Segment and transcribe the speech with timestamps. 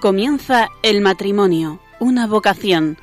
[0.00, 2.98] Comienza el matrimonio, una vocación.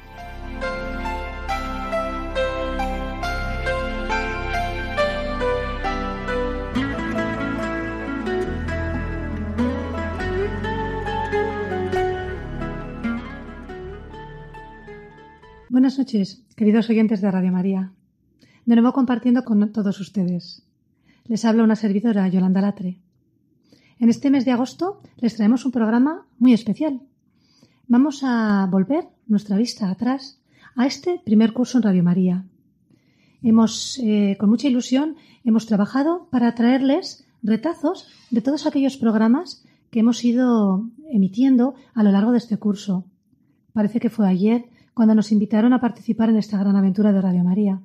[15.67, 17.91] Buenas noches, queridos oyentes de Radio María.
[18.67, 20.61] De nuevo compartiendo con todos ustedes.
[21.25, 22.99] Les habla una servidora, Yolanda Latre.
[23.99, 27.01] En este mes de agosto les traemos un programa muy especial.
[27.87, 30.41] Vamos a volver nuestra vista atrás
[30.75, 32.45] a este primer curso en Radio María.
[33.41, 39.99] Hemos, eh, con mucha ilusión, hemos trabajado para traerles retazos de todos aquellos programas que
[39.99, 43.05] hemos ido emitiendo a lo largo de este curso.
[43.73, 47.43] Parece que fue ayer cuando nos invitaron a participar en esta gran aventura de Radio
[47.43, 47.81] María.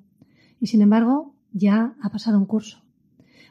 [0.60, 2.87] Y sin embargo, ya ha pasado un curso.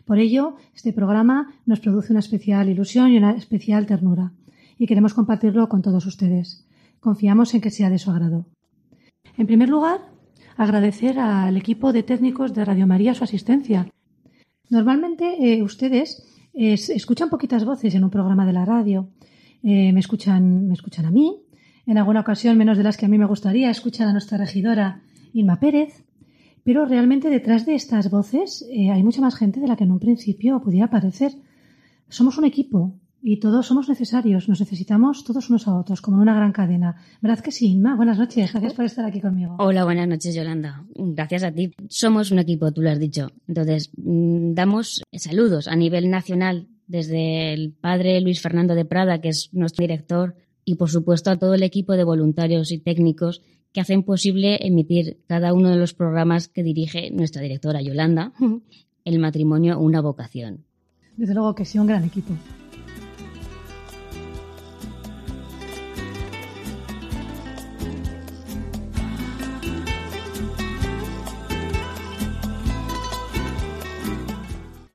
[0.07, 4.31] Por ello, este programa nos produce una especial ilusión y una especial ternura.
[4.79, 6.65] Y queremos compartirlo con todos ustedes.
[7.01, 8.45] Confiamos en que sea de su agrado.
[9.37, 9.99] En primer lugar,
[10.55, 13.91] agradecer al equipo de técnicos de Radio María su asistencia.
[14.69, 19.09] Normalmente eh, ustedes eh, escuchan poquitas voces en un programa de la radio.
[19.61, 21.43] Eh, me, escuchan, me escuchan a mí,
[21.85, 25.01] en alguna ocasión menos de las que a mí me gustaría, escuchar a nuestra regidora
[25.33, 26.05] Irma Pérez,
[26.67, 29.91] pero realmente detrás de estas voces eh, hay mucha más gente de la que en
[29.93, 31.31] un principio pudiera parecer.
[32.09, 36.23] Somos un equipo y todos somos necesarios, nos necesitamos todos unos a otros, como en
[36.23, 36.97] una gran cadena.
[37.21, 37.95] ¿Verdad que sí, Inma?
[37.95, 39.55] Buenas noches, gracias por estar aquí conmigo.
[39.59, 40.83] Hola, buenas noches, Yolanda.
[40.93, 41.71] Gracias a ti.
[41.87, 43.29] Somos un equipo, tú lo has dicho.
[43.47, 49.29] Entonces, mm, damos saludos a nivel nacional desde el padre Luis Fernando de Prada, que
[49.29, 53.41] es nuestro director, y por supuesto a todo el equipo de voluntarios y técnicos
[53.77, 58.33] que hacen posible emitir cada uno de los programas que dirige nuestra directora Yolanda,
[59.05, 60.65] El matrimonio, una vocación.
[61.15, 62.33] Desde luego que sí, un gran equipo.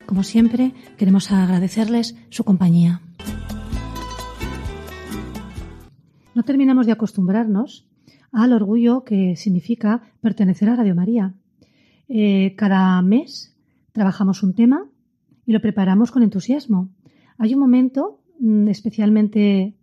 [0.06, 3.00] Como siempre, queremos agradecerles su compañía.
[6.34, 7.87] No terminamos de acostumbrarnos
[8.32, 11.34] al orgullo que significa pertenecer a Radio María.
[12.09, 13.54] Eh, cada mes
[13.93, 14.87] trabajamos un tema
[15.47, 16.88] y lo preparamos con entusiasmo.
[17.38, 19.76] Hay un momento mm, especialmente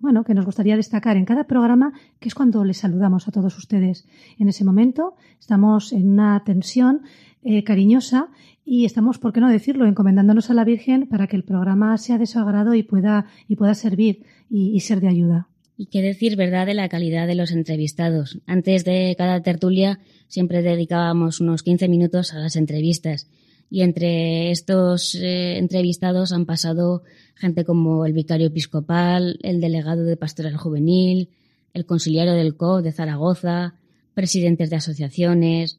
[0.00, 3.58] bueno, que nos gustaría destacar en cada programa, que es cuando les saludamos a todos
[3.58, 4.06] ustedes.
[4.38, 7.02] En ese momento estamos en una tensión
[7.42, 8.28] eh, cariñosa
[8.64, 12.18] y estamos, por qué no decirlo, encomendándonos a la Virgen para que el programa sea
[12.18, 15.48] de su agrado y pueda, y pueda servir y ser de ayuda.
[15.80, 18.40] Y qué decir, ¿verdad?, de la calidad de los entrevistados.
[18.46, 23.28] Antes de cada tertulia siempre dedicábamos unos 15 minutos a las entrevistas.
[23.70, 27.04] Y entre estos eh, entrevistados han pasado
[27.36, 31.28] gente como el vicario episcopal, el delegado de pastoral juvenil,
[31.72, 33.74] el conciliario del COP de Zaragoza,
[34.14, 35.78] presidentes de asociaciones,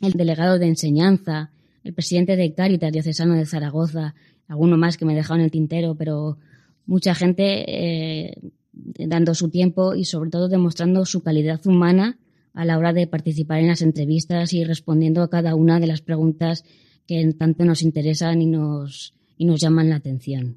[0.00, 1.50] el delegado de enseñanza,
[1.82, 4.14] el presidente de Cáritas diocesano de Zaragoza,
[4.48, 6.38] alguno más que me he en el tintero, pero
[6.86, 8.38] mucha gente eh,
[8.74, 12.18] dando su tiempo y sobre todo demostrando su calidad humana
[12.52, 16.02] a la hora de participar en las entrevistas y respondiendo a cada una de las
[16.02, 16.64] preguntas
[17.06, 20.56] que tanto nos interesan y nos, y nos llaman la atención.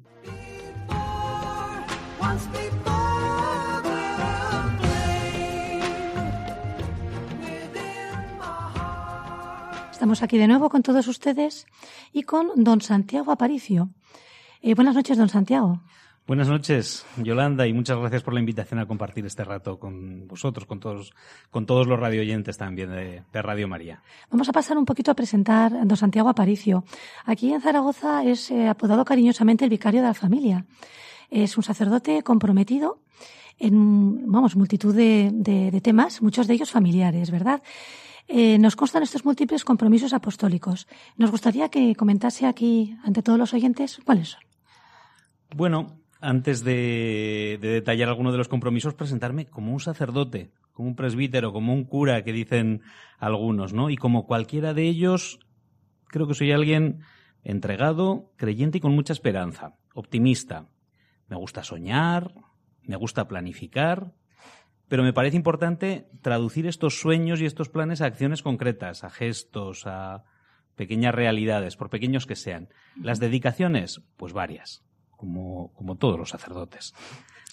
[9.98, 11.66] Estamos aquí de nuevo con todos ustedes
[12.12, 13.90] y con don Santiago Aparicio.
[14.62, 15.82] Eh, buenas noches, don Santiago.
[16.28, 20.66] Buenas noches, Yolanda, y muchas gracias por la invitación a compartir este rato con vosotros,
[20.66, 21.14] con todos,
[21.50, 24.02] con todos los radioyentes también de, Radio María.
[24.30, 26.84] Vamos a pasar un poquito a presentar a don Santiago Aparicio.
[27.24, 30.66] Aquí en Zaragoza es eh, apodado cariñosamente el vicario de la familia.
[31.30, 33.00] Es un sacerdote comprometido
[33.58, 37.62] en, vamos, multitud de, temas, muchos de ellos familiares, ¿verdad?
[38.26, 40.88] Eh, nos constan estos múltiples compromisos apostólicos.
[41.16, 44.42] Nos gustaría que comentase aquí, ante todos los oyentes, cuáles son.
[45.56, 51.52] Bueno, antes de, detallar alguno de los compromisos, presentarme como un sacerdote, como un presbítero,
[51.52, 52.82] como un cura, que dicen
[53.18, 53.90] algunos, ¿no?
[53.90, 55.38] Y como cualquiera de ellos,
[56.06, 57.00] creo que soy alguien
[57.44, 60.68] entregado, creyente y con mucha esperanza, optimista.
[61.28, 62.34] Me gusta soñar,
[62.82, 64.12] me gusta planificar,
[64.88, 69.86] pero me parece importante traducir estos sueños y estos planes a acciones concretas, a gestos,
[69.86, 70.24] a
[70.74, 72.68] pequeñas realidades, por pequeños que sean.
[72.96, 74.87] Las dedicaciones, pues varias
[75.18, 76.94] como, como todos los sacerdotes.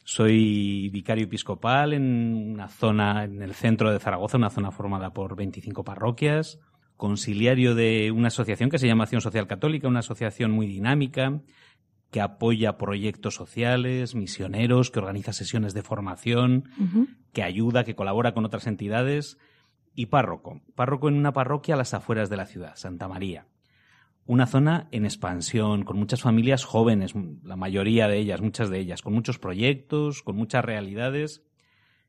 [0.06, 5.36] Soy vicario episcopal en una zona, en el centro de Zaragoza, una zona formada por
[5.36, 6.60] 25 parroquias,
[6.96, 11.42] conciliario de una asociación que se llama Acción Social Católica, una asociación muy dinámica,
[12.12, 16.70] que apoya proyectos sociales, misioneros, que organiza sesiones de formación,
[17.34, 19.40] que ayuda, que colabora con otras entidades,
[19.96, 20.62] y párroco.
[20.76, 23.48] Párroco en una parroquia a las afueras de la ciudad, Santa María.
[24.26, 27.14] Una zona en expansión, con muchas familias jóvenes,
[27.44, 31.44] la mayoría de ellas, muchas de ellas, con muchos proyectos, con muchas realidades.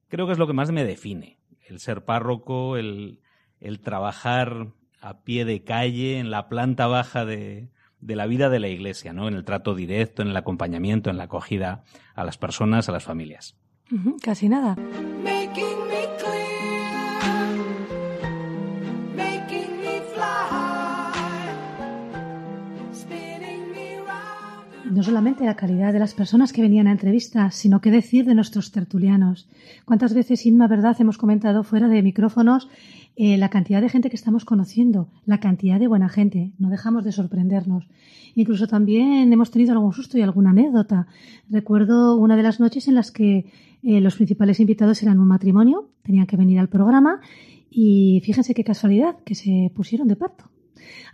[0.08, 3.20] Creo que es lo que más me define, el ser párroco, el,
[3.60, 4.68] el trabajar
[5.00, 7.68] a pie de calle, en la planta baja de,
[8.00, 9.28] de la vida de la Iglesia, ¿no?
[9.28, 11.84] En el trato directo, en el acompañamiento, en la acogida
[12.14, 13.56] a las personas, a las familias.
[14.22, 14.76] casi nada.
[24.96, 28.34] No solamente la calidad de las personas que venían a entrevistas, sino qué decir de
[28.34, 29.46] nuestros tertulianos.
[29.84, 32.70] ¿Cuántas veces, Inma, verdad, hemos comentado fuera de micrófonos
[33.14, 36.52] eh, la cantidad de gente que estamos conociendo, la cantidad de buena gente?
[36.58, 37.86] No dejamos de sorprendernos.
[38.34, 41.08] Incluso también hemos tenido algún susto y alguna anécdota.
[41.50, 43.52] Recuerdo una de las noches en las que
[43.82, 47.20] eh, los principales invitados eran un matrimonio, tenían que venir al programa
[47.70, 50.55] y fíjense qué casualidad, que se pusieron de parto.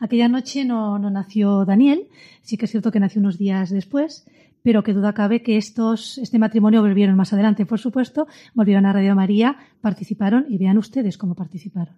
[0.01, 2.09] Aquella noche no, nació Daniel,
[2.43, 4.27] sí que es cierto que nació unos días después,
[4.63, 8.93] pero que duda cabe que estos, este matrimonio volvieron más adelante, por supuesto, volvieron a
[8.93, 11.97] Radio María, participaron y vean ustedes cómo participaron.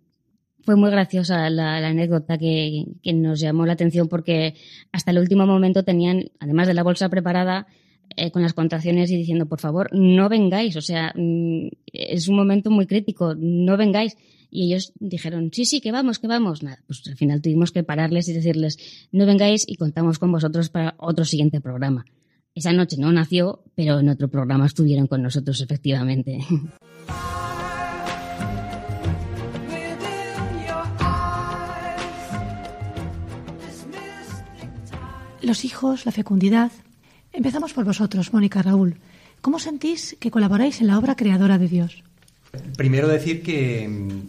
[0.64, 4.54] Fue muy graciosa la, anécdota que, nos llamó la atención porque
[4.92, 7.66] hasta el último momento tenían, además de la bolsa preparada,
[8.16, 10.76] eh, con las contracciones y diciendo, por favor, no vengáis.
[10.76, 14.16] O sea, mm, es un momento muy crítico, no vengáis.
[14.56, 16.62] Y ellos dijeron, sí, sí, que vamos, que vamos.
[16.62, 18.78] Nada, pues al final tuvimos que pararles y decirles,
[19.10, 22.04] no vengáis y contamos con vosotros para otro siguiente programa.
[22.54, 26.38] Esa noche no nació, pero en otro programa estuvieron con nosotros efectivamente.
[35.42, 36.70] Los hijos, la fecundidad.
[37.32, 39.00] Empezamos por vosotros, Mónica Raúl.
[39.40, 42.04] ¿Cómo sentís que colaboráis en la obra creadora de Dios?
[42.76, 44.22] Primero decir que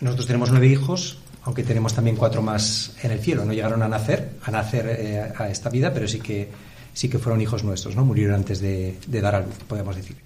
[0.00, 3.44] nosotros tenemos nueve hijos, aunque tenemos también cuatro más en el cielo.
[3.44, 6.48] No llegaron a nacer, a nacer eh, a esta vida, pero sí que,
[6.92, 8.04] sí que fueron hijos nuestros, ¿no?
[8.04, 10.16] Murieron antes de, dar a luz, podemos decir.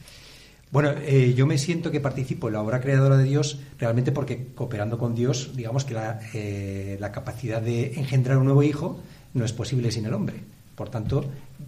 [0.70, 4.48] Bueno, eh, yo me siento que participo en la obra creadora de Dios realmente porque
[4.54, 8.98] cooperando con Dios, digamos que la, eh, la capacidad de engendrar un nuevo hijo
[9.34, 10.40] no es posible sin el hombre.
[10.74, 11.24] Por tanto,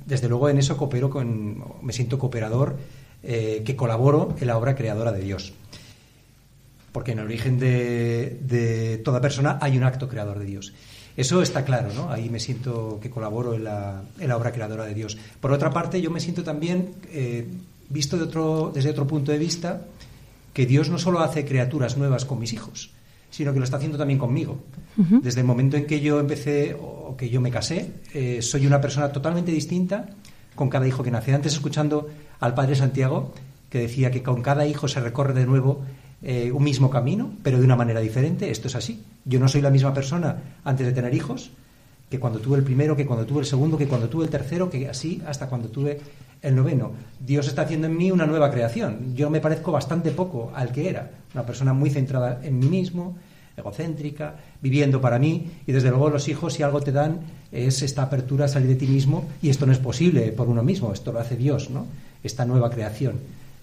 [0.07, 2.77] desde luego en eso coopero con, me siento cooperador
[3.23, 5.53] que colaboro en la obra creadora de Dios
[6.97, 10.73] porque en el origen de, toda persona hay un acto creador de Dios.
[11.15, 12.11] Eso está claro, ¿no?
[12.11, 14.01] Ahí me siento que colaboro en la,
[14.35, 15.19] obra creadora de Dios.
[15.39, 17.47] Por otra parte, yo me siento también, eh,
[17.91, 19.83] visto de otro, desde otro punto de vista,
[20.55, 22.93] que Dios no solo hace criaturas nuevas con mis hijos,
[23.29, 24.59] sino que lo está haciendo también conmigo.
[24.97, 28.81] Desde el momento en que yo empecé o que yo me casé, eh, soy una
[28.81, 30.09] persona totalmente distinta
[30.55, 31.35] con cada hijo que nace.
[31.35, 32.09] Antes escuchando
[32.41, 33.35] al Padre Santiago,
[33.69, 35.83] que decía que con cada hijo se recorre de nuevo
[36.23, 38.51] eh, un mismo camino, pero de una manera diferente.
[38.51, 39.03] Esto es así.
[39.25, 41.51] Yo no soy la misma persona antes de tener hijos
[42.09, 44.71] que cuando tuve el primero, que cuando tuve el segundo, que cuando tuve el tercero,
[44.71, 46.01] que así hasta cuando tuve
[46.41, 46.93] el noveno.
[47.19, 49.15] Dios está haciendo en mí una nueva creación.
[49.15, 51.11] Yo me parezco bastante poco al que era.
[51.35, 53.17] Una persona muy centrada en mí mismo,
[53.57, 55.51] egocéntrica, viviendo para mí.
[55.67, 57.21] Y desde luego los hijos, si algo te dan,
[57.51, 59.29] es esta apertura a salir de ti mismo.
[59.43, 61.87] Y esto no es posible por uno mismo, esto lo hace Dios, ¿no?
[62.23, 63.17] Esta nueva creación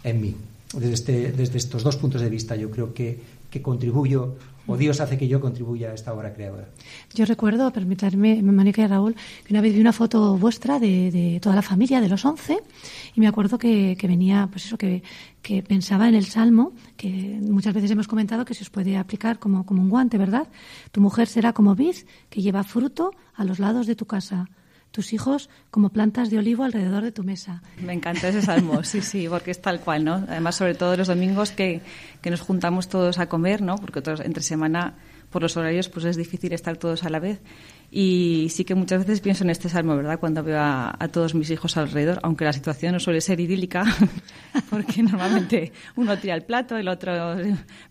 [0.03, 0.35] en mí
[0.73, 5.01] desde, este, desde estos dos puntos de vista yo creo que, que contribuyo o Dios
[5.01, 6.69] hace que yo contribuya a esta obra creadora.
[7.13, 11.39] Yo recuerdo, permítanme, Mónica y Raúl, que una vez vi una foto vuestra de, de
[11.41, 12.59] toda la familia, de los once,
[13.13, 15.03] y me acuerdo que, que, venía, pues eso, que,
[15.41, 17.09] que pensaba en el Salmo, que
[17.41, 20.47] muchas veces hemos comentado que se os puede aplicar como, como un guante, ¿verdad?
[20.91, 21.95] Tu mujer será como vid
[22.29, 24.47] que lleva fruto a los lados de tu casa
[24.93, 27.63] tus hijos como plantas de olivo alrededor de tu mesa.
[27.83, 30.23] Me encanta ese salmo, sí, sí, porque es tal cual, ¿no?
[30.29, 31.81] Además, sobre todo los domingos que,
[32.21, 33.75] que nos juntamos todos a comer, ¿no?
[33.77, 34.93] Porque otros, entre semana,
[35.31, 37.41] por los horarios, pues es difícil estar todos a la vez.
[37.89, 40.19] Y sí que muchas veces pienso en este salmo, ¿verdad?
[40.19, 43.83] Cuando veo a, todos mis hijos alrededor, aunque la situación no suele ser idílica,
[44.69, 47.35] porque normalmente uno tira el plato, el otro...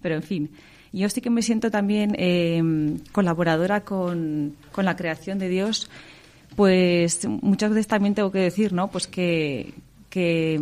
[0.00, 0.50] Pero en fin,
[0.92, 2.62] yo sí que me siento también eh,
[3.10, 5.90] colaboradora con, con la creación de Dios
[6.56, 8.88] pues muchas veces también tengo que decir, ¿no?
[8.88, 9.74] Pues que,
[10.10, 10.60] que,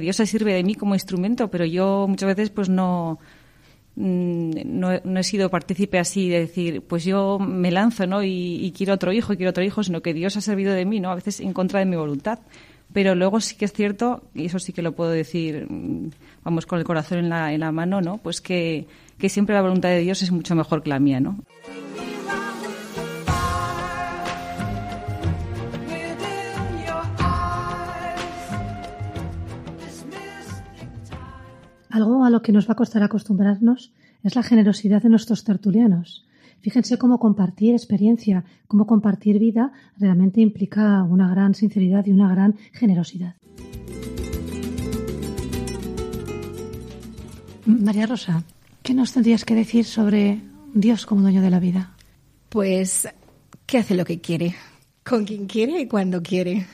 [0.00, 3.18] Dios se sirve de mí como instrumento, pero yo muchas veces pues no,
[3.96, 8.22] mm, no, he sido partícipe así de decir, pues yo me lanzo, ¿no?
[8.22, 11.00] Y, quiero otro hijo, y quiero otro hijo, sino que Dios ha servido de mí,
[11.00, 11.10] ¿no?
[11.10, 12.38] A veces en contra de mi voluntad.
[12.92, 16.10] Pero luego sí que es cierto, y eso sí que lo puedo decir, mm,
[16.44, 18.18] vamos, con el corazón en la, en la mano, ¿no?
[18.18, 18.86] Pues que,
[19.18, 21.38] que siempre la voluntad de Dios es mucho mejor que la mía, ¿no?
[31.92, 36.24] Algo a lo que nos va a costar acostumbrarnos es la generosidad de nuestros tertulianos.
[36.62, 42.56] Fíjense cómo compartir experiencia, cómo compartir vida realmente implica una gran sinceridad y una gran
[42.72, 43.34] generosidad.
[47.66, 48.42] María Rosa,
[48.82, 50.40] ¿qué nos tendrías que decir sobre
[50.72, 51.90] Dios como dueño de la vida?
[52.48, 53.06] Pues
[53.66, 54.54] que hace lo que quiere,
[55.04, 56.66] con quien quiere y cuando quiere.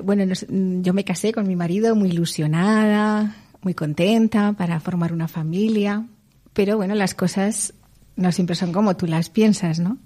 [0.00, 0.32] Bueno,
[0.80, 6.06] yo me casé con mi marido muy ilusionada, muy contenta para formar una familia,
[6.52, 7.74] pero bueno, las cosas
[8.16, 9.98] no siempre son como tú las piensas, ¿no?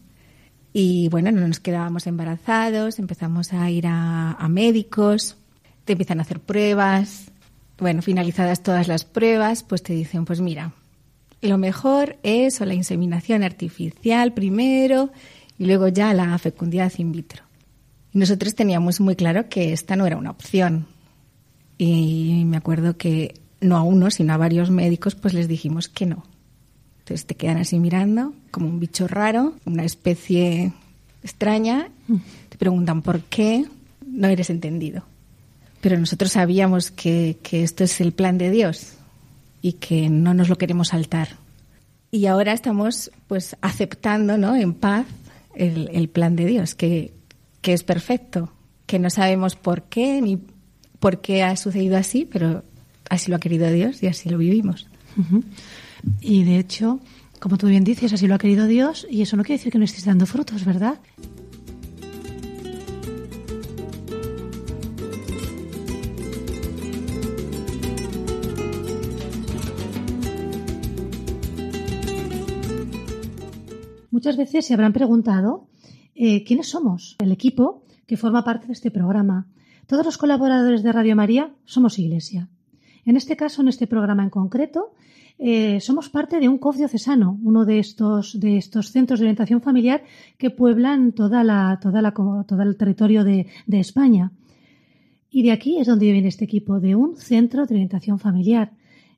[0.72, 5.36] Y bueno, no nos quedábamos embarazados, empezamos a ir a, a médicos,
[5.84, 7.30] te empiezan a hacer pruebas,
[7.78, 10.72] bueno, finalizadas todas las pruebas, pues te dicen, pues mira,
[11.40, 15.10] lo mejor es o la inseminación artificial primero
[15.58, 17.44] y luego ya la fecundidad in vitro.
[18.12, 20.86] Y nosotros teníamos muy claro que esta no era una opción.
[21.76, 23.34] Y me acuerdo que
[23.64, 26.24] no a uno, sino a varios médicos, pues les dijimos que no.
[27.00, 30.72] Entonces te quedan así mirando, como un bicho raro, una especie
[31.22, 31.88] extraña.
[32.48, 33.64] Te preguntan por qué
[34.06, 35.04] no eres entendido.
[35.80, 38.94] Pero nosotros sabíamos que, que esto es el plan de Dios
[39.60, 41.28] y que no nos lo queremos saltar.
[42.10, 44.54] Y ahora estamos pues aceptando ¿no?
[44.54, 45.06] en paz
[45.54, 47.12] el, el plan de Dios, que,
[47.60, 48.52] que es perfecto,
[48.86, 50.38] que no sabemos por qué ni
[51.00, 52.62] por qué ha sucedido así, pero
[53.14, 54.86] así lo ha querido Dios y así lo vivimos.
[56.20, 57.00] Y de hecho,
[57.40, 59.78] como tú bien dices, así lo ha querido Dios y eso no quiere decir que
[59.78, 60.98] no estés dando frutos, ¿verdad?
[74.10, 75.68] Muchas veces se habrán preguntado
[76.14, 79.48] eh, quiénes somos, el equipo que forma parte de este programa.
[79.86, 82.48] Todos los colaboradores de Radio María somos Iglesia.
[83.06, 84.92] En este caso, en este programa en concreto,
[85.38, 89.60] eh, somos parte de un COF diocesano, uno de estos, de estos centros de orientación
[89.60, 90.04] familiar
[90.38, 94.32] que pueblan toda la, todo el territorio de, de España.
[95.30, 98.72] Y de aquí es donde viene este equipo, de un centro de orientación familiar.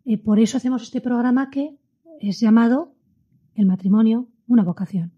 [0.06, 1.76] Eh, por eso hacemos este programa que
[2.20, 2.94] es llamado
[3.54, 5.12] El matrimonio, una vocación.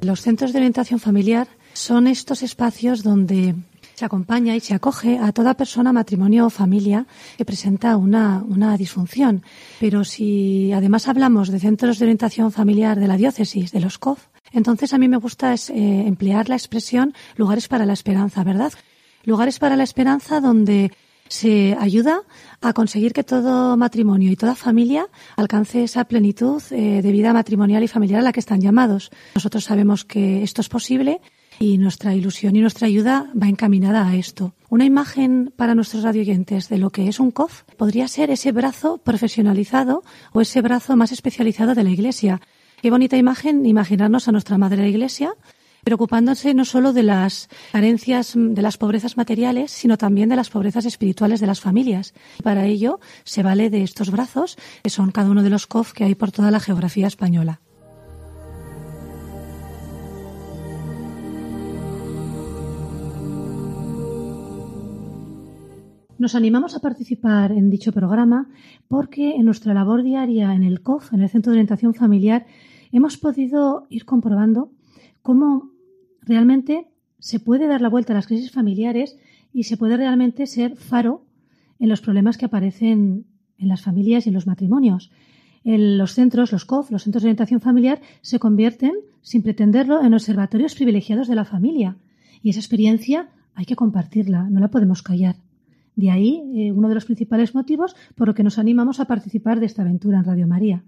[0.00, 3.54] Los centros de orientación familiar son estos espacios donde
[3.94, 7.06] se acompaña y se acoge a toda persona, matrimonio o familia
[7.36, 9.42] que presenta una, una disfunción.
[9.78, 14.26] Pero si además hablamos de centros de orientación familiar de la diócesis, de los COF,
[14.52, 15.74] entonces a mí me gusta es, eh,
[16.06, 18.72] emplear la expresión lugares para la esperanza, ¿verdad?
[19.24, 20.92] Lugares para la esperanza donde
[21.28, 22.22] se ayuda
[22.60, 27.82] a conseguir que todo matrimonio y toda familia alcance esa plenitud eh, de vida matrimonial
[27.82, 29.10] y familiar a la que están llamados.
[29.34, 31.20] Nosotros sabemos que esto es posible
[31.58, 34.54] y nuestra ilusión y nuestra ayuda va encaminada a esto.
[34.68, 38.98] Una imagen para nuestros radioyentes de lo que es un COF podría ser ese brazo
[38.98, 42.40] profesionalizado o ese brazo más especializado de la Iglesia.
[42.82, 45.34] Qué bonita imagen imaginarnos a nuestra Madre la Iglesia
[45.86, 50.84] preocupándose no solo de las carencias, de las pobrezas materiales, sino también de las pobrezas
[50.84, 52.12] espirituales de las familias.
[52.42, 56.02] Para ello se vale de estos brazos, que son cada uno de los COF que
[56.02, 57.60] hay por toda la geografía española.
[66.26, 68.48] Nos animamos a participar en dicho programa
[68.88, 72.46] porque en nuestra labor diaria en el COF, en el Centro de Orientación Familiar,
[72.90, 74.72] hemos podido ir comprobando
[75.22, 75.70] cómo
[76.22, 76.90] realmente
[77.20, 79.16] se puede dar la vuelta a las crisis familiares
[79.52, 81.22] y se puede realmente ser faro
[81.78, 85.12] en los problemas que aparecen en las familias y en los matrimonios.
[85.62, 90.12] En los centros, los COF, los centros de orientación familiar, se convierten, sin pretenderlo, en
[90.12, 91.98] observatorios privilegiados de la familia.
[92.42, 95.45] Y esa experiencia hay que compartirla, no la podemos callar.
[95.96, 99.58] De ahí eh, uno de los principales motivos por lo que nos animamos a participar
[99.58, 100.84] de esta aventura en Radio María.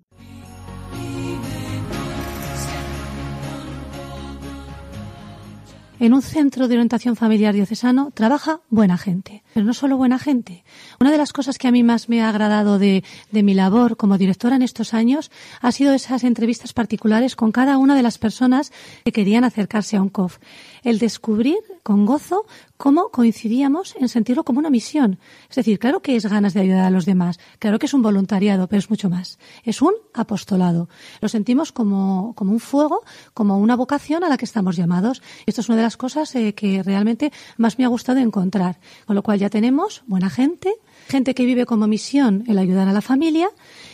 [6.01, 10.63] En un centro de orientación familiar diocesano trabaja buena gente, pero no solo buena gente.
[11.01, 13.03] Una de las cosas que a mí más me ha agradado de,
[13.33, 17.79] de, mi labor como directora en estos años ha sido esas entrevistas particulares con cada
[17.79, 18.71] una de las personas
[19.05, 20.39] que querían acercarse a un COF.
[20.85, 25.19] El descubrir con gozo cómo coincidíamos en sentirlo como una misión.
[25.49, 28.03] Es decir, claro que es ganas de ayudar a los demás, claro que es un
[28.03, 29.39] voluntariado, pero es mucho más.
[29.65, 30.89] Es un apostolado.
[31.21, 33.03] Lo sentimos como, como un fuego,
[33.35, 35.23] como una vocación a la que estamos llamados.
[35.47, 38.79] Esto es una de las cosas eh, que realmente más me ha gustado encontrar.
[39.07, 40.75] Con lo cual ya tenemos buena gente,
[41.09, 43.49] gente que vive como misión el ayudar a la familia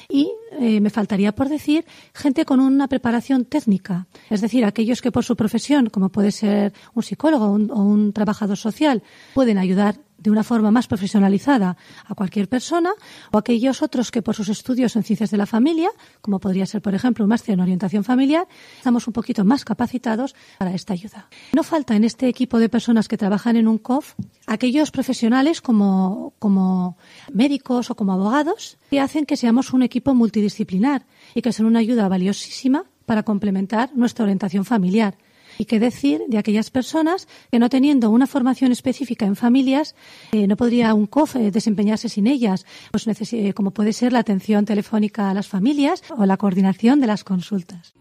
[0.09, 1.85] Y eh, me faltaría por decir
[2.15, 6.73] gente con una preparación técnica, es decir, aquellos que por su profesión, como puede ser
[6.95, 9.03] un psicólogo o un trabajador social,
[9.35, 11.77] pueden ayudar de una forma más profesionalizada
[12.07, 12.91] a cualquier persona
[13.31, 15.91] o aquellos otros que por sus estudios en ciencias de la familia,
[16.23, 20.35] como podría ser, por ejemplo, un máster en orientación familiar, estamos un poquito más capacitados
[20.59, 21.29] para esta ayuda.
[21.53, 24.15] No falta en este equipo de personas que trabajan en un COF
[24.47, 26.97] aquellos profesionales como, como
[27.33, 31.05] médicos o como abogados que hacen que seamos un equipo multidisciplinar
[31.35, 35.19] y que son una ayuda valiosísima para complementar nuestra orientación familiar.
[35.59, 39.95] Y qué decir de aquellas personas que no teniendo una formación específica en familias,
[40.33, 44.21] eh, no podría un COF eh, desempeñarse sin ellas, pues eh, como puede ser la
[44.21, 47.95] atención telefónica a las familias o la coordinación de las consultas.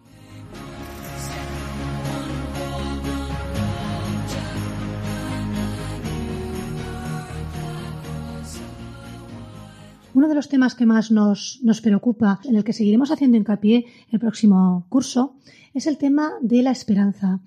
[10.14, 13.86] Uno de los temas que más nos, nos, preocupa, en el que seguiremos haciendo hincapié
[14.12, 15.36] el próximo curso,
[15.74, 17.40] es el tema de la esperanza.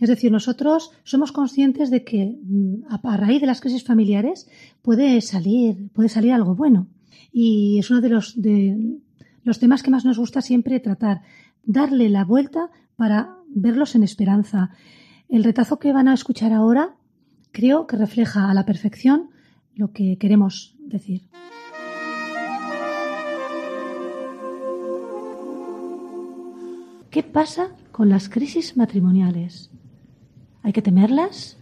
[0.00, 4.48] Es decir, nosotros somos conscientes de que mm, a raíz de las crisis familiares
[4.82, 6.88] puede salir, puede salir algo bueno.
[7.32, 8.98] Y es uno de los, de
[9.42, 11.22] los temas que más nos gusta siempre tratar,
[11.64, 14.70] darle la vuelta para verlos en esperanza.
[15.28, 16.96] El retazo que van a escuchar ahora
[17.52, 19.30] creo que refleja a la perfección
[19.74, 21.22] lo que queremos decir.
[27.14, 29.70] ¿Qué pasa con las crisis matrimoniales?
[30.64, 31.56] ¿Hay que temerlas?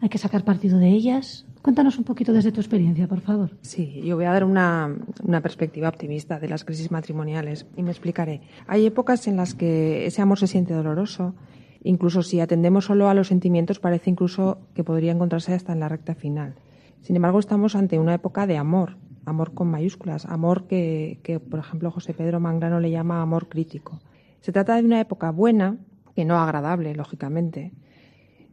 [0.00, 1.44] ¿Hay que sacar partido de ellas?
[1.60, 3.50] Cuéntanos un poquito desde tu experiencia, por favor.
[3.60, 7.90] Sí, yo voy a dar una, una, perspectiva optimista de las crisis matrimoniales y me
[7.90, 8.40] explicaré.
[8.66, 11.34] Hay épocas en las que ese amor se siente doloroso,
[11.82, 15.90] incluso si atendemos solo a los sentimientos parece incluso que podría encontrarse hasta en la
[15.90, 16.54] recta final.
[17.02, 21.60] Sin embargo, estamos ante una época de amor, amor con mayúsculas, amor que, que por
[21.60, 24.00] ejemplo, José Pedro Mangrano le llama amor crítico.
[24.44, 25.78] Se trata de una época buena,
[26.14, 27.72] que no agradable, lógicamente,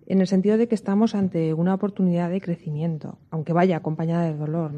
[0.05, 4.37] en el sentido de que estamos ante una oportunidad de crecimiento, aunque vaya acompañada de
[4.37, 4.71] dolor.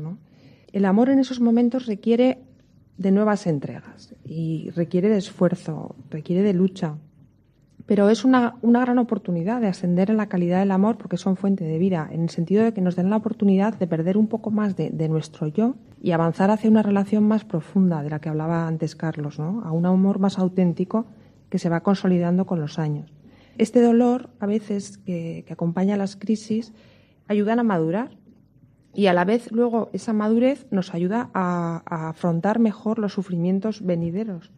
[0.71, 2.39] El amor en esos momentos requiere
[2.97, 6.97] de nuevas entregas y requiere de esfuerzo, requiere de lucha,
[7.85, 11.65] pero es una, gran oportunidad de ascender en la calidad del amor porque son fuente
[11.65, 14.51] de vida, en el sentido de que nos den la oportunidad de perder un poco
[14.51, 18.67] más de, nuestro yo y avanzar hacia una relación más profunda de la que hablaba
[18.67, 19.61] antes Carlos, ¿no?
[19.65, 21.05] a un amor más auténtico
[21.49, 23.13] que se va consolidando con los años.
[23.57, 26.73] Este dolor, a veces, que, acompaña a las crisis,
[27.27, 28.17] ayudan a madurar
[28.93, 34.51] y a la vez luego esa madurez nos ayuda a afrontar mejor los sufrimientos venideros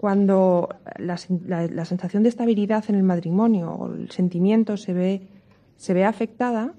[0.00, 5.28] cuando la, sensación de estabilidad en el matrimonio o el sentimiento se ve,
[5.76, 6.72] se ve afectada,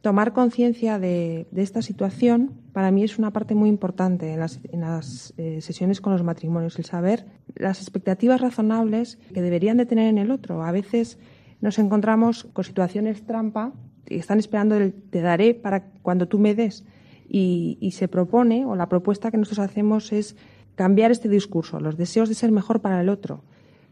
[0.00, 5.60] tomar conciencia de, esta situación para mí es una parte muy importante en las, eh,
[5.60, 10.32] sesiones con los matrimonios, el saber las expectativas razonables que deberían de tener en el
[10.32, 10.64] otro.
[10.64, 11.16] A veces
[11.60, 13.72] nos encontramos con situaciones trampa
[14.08, 16.84] y están esperando el te daré para cuando tú me des.
[17.30, 20.34] y se propone, o la propuesta que nosotros hacemos es
[20.78, 23.42] cambiar este discurso, los deseos de ser mejor para el otro.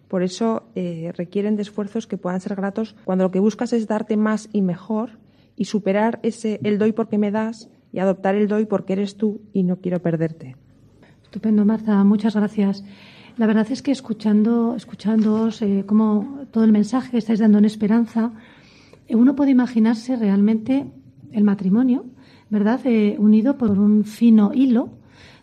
[0.06, 3.88] Por eso eh, requieren de esfuerzos que puedan ser gratos cuando lo que buscas es
[3.88, 5.18] darte más y mejor
[5.56, 9.40] y superar ese el doy porque me das y adoptar el doy porque eres tú
[9.52, 10.54] y no quiero perderte.
[11.24, 12.04] Estupendo, Marta.
[12.04, 12.84] Muchas gracias.
[13.36, 17.64] La verdad es que escuchando, escuchándoos, eh, como todo el mensaje que estáis dando en
[17.64, 18.30] esperanza,
[19.08, 20.86] eh, uno puede imaginarse realmente
[21.32, 22.04] el matrimonio,
[22.48, 22.80] ¿verdad?
[23.18, 24.90] unido por un fino hilo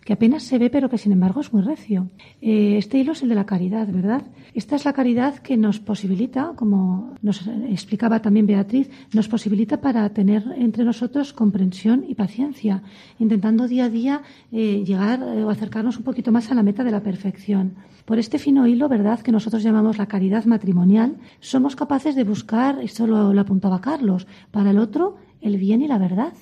[0.03, 2.09] que apenas se ve, pero que sin embargo es muy recio.
[2.41, 4.23] Eh, este hilo es el de la caridad, ¿verdad?
[4.53, 10.07] Esta es la caridad que nos posibilita, como nos explicaba también Beatriz, nos posibilita para
[10.09, 12.83] tener entre nosotros comprensión y paciencia,
[13.19, 16.83] intentando día a día eh, llegar eh, o acercarnos un poquito más a la meta
[16.83, 17.75] de la perfección.
[18.05, 22.79] Por este fino hilo, ¿verdad?, que nosotros llamamos la caridad matrimonial, somos capaces de buscar,
[22.81, 26.33] esto lo apuntaba Carlos, para el otro el bien y la verdad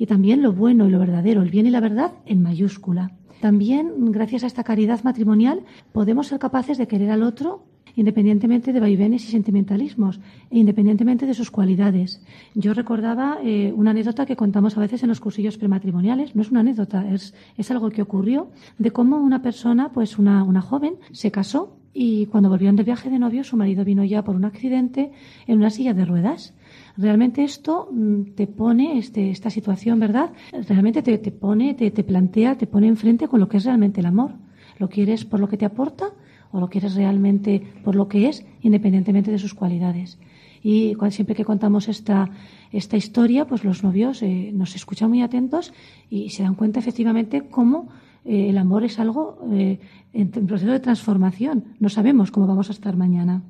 [0.00, 3.12] y también lo bueno y lo verdadero, el bien y la verdad en mayúscula.
[3.42, 5.60] También, gracias a esta caridad matrimonial,
[5.92, 11.34] podemos ser capaces de querer al otro independientemente de vaivenes y sentimentalismos e independientemente de
[11.34, 12.22] sus cualidades.
[12.54, 16.34] Yo recordaba eh, una anécdota que contamos a veces en los cursillos prematrimoniales.
[16.34, 20.44] No es una anécdota, es, es algo que ocurrió de cómo una persona, pues una,
[20.44, 24.22] una joven, se casó y cuando volvieron de viaje de novio su marido vino ya
[24.22, 25.10] por un accidente
[25.46, 26.54] en una silla de ruedas
[26.96, 30.32] Realmente esto mm, te pone, este, esta situación, ¿verdad?
[30.68, 34.00] Realmente te, te pone, te, te plantea, te pone enfrente con lo que es realmente
[34.00, 34.32] el amor.
[34.78, 36.10] ¿Lo quieres por lo que te aporta
[36.52, 40.18] o lo quieres realmente por lo que es, independientemente de sus cualidades?
[40.62, 42.28] Y siempre que contamos esta,
[42.70, 45.72] esta historia, pues los novios eh, nos escuchan muy atentos
[46.10, 47.88] y se dan cuenta efectivamente cómo
[48.24, 49.80] eh, el amor es algo eh,
[50.12, 51.64] en, proceso de transformación.
[51.78, 53.42] No sabemos cómo vamos a estar mañana.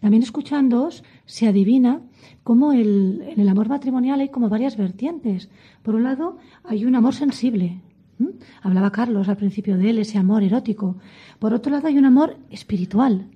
[0.00, 2.02] También escuchándoos se adivina
[2.44, 5.50] cómo el, en el amor matrimonial hay como varias vertientes.
[5.82, 7.80] Por un lado, hay un amor sensible.
[8.62, 10.96] Hablaba Carlos al principio de él, ese amor erótico.
[11.38, 13.28] Por otro lado, hay un amor espiritual.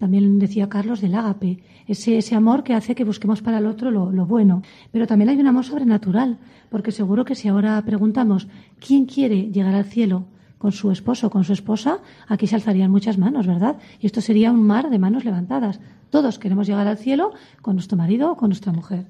[0.00, 3.92] También decía Carlos del ágape, ese, ese amor que hace que busquemos para el otro
[3.92, 4.62] lo, lo bueno.
[4.90, 6.38] Pero también hay un amor sobrenatural,
[6.70, 8.48] porque seguro que si ahora preguntamos
[8.84, 10.24] quién quiere llegar al cielo,
[10.60, 13.78] con su esposo con su esposa, aquí se alzarían muchas manos, ¿verdad?
[13.98, 15.80] Y esto sería un mar de manos levantadas.
[16.10, 17.32] Todos queremos llegar al cielo
[17.62, 19.06] con nuestro marido o con nuestra mujer.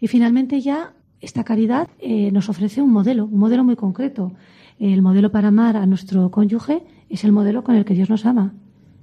[0.00, 4.32] Y finalmente ya esta caridad eh, nos ofrece un modelo, un modelo muy concreto.
[4.80, 8.26] El modelo para amar a nuestro cónyuge es el modelo con el que Dios nos
[8.26, 8.54] ama.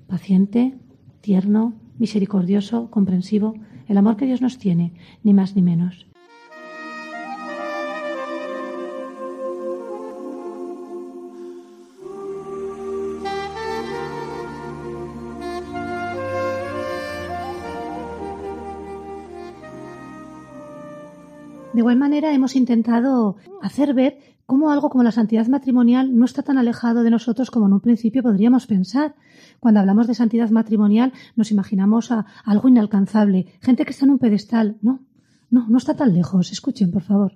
[0.08, 0.74] Paciente,
[1.26, 3.56] tierno, misericordioso, comprensivo,
[3.88, 6.06] el amor que Dios nos tiene, ni más ni menos.
[21.74, 26.44] De igual manera, hemos intentado hacer ver cómo algo como la santidad matrimonial no está
[26.44, 29.16] tan alejado de nosotros como en un principio podríamos pensar.
[29.60, 34.20] Cuando hablamos de santidad matrimonial nos imaginamos a algo inalcanzable, gente que está en un
[34.20, 34.78] pedestal.
[34.82, 35.00] No,
[35.50, 36.52] no, no está tan lejos.
[36.52, 37.34] Escuchen, por favor.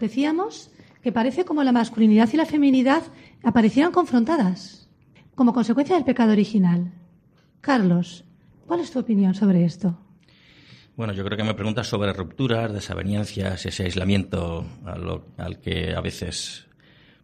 [0.00, 0.70] Decíamos
[1.02, 3.02] que parece como la masculinidad y la feminidad
[3.42, 4.88] aparecieran confrontadas
[5.34, 6.92] como consecuencia del pecado original.
[7.60, 8.24] Carlos,
[8.66, 9.98] ¿cuál es tu opinión sobre esto?
[10.98, 16.66] Bueno, yo creo que me preguntas sobre rupturas, desavenencias, ese aislamiento al que a veces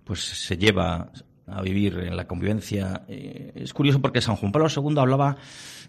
[0.05, 1.11] pues se lleva
[1.49, 3.03] a vivir en la convivencia.
[3.09, 5.39] Eh, es curioso porque San Juan Pablo II hablaba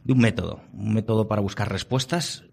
[0.03, 2.45] de un método, un método para buscar respuestas,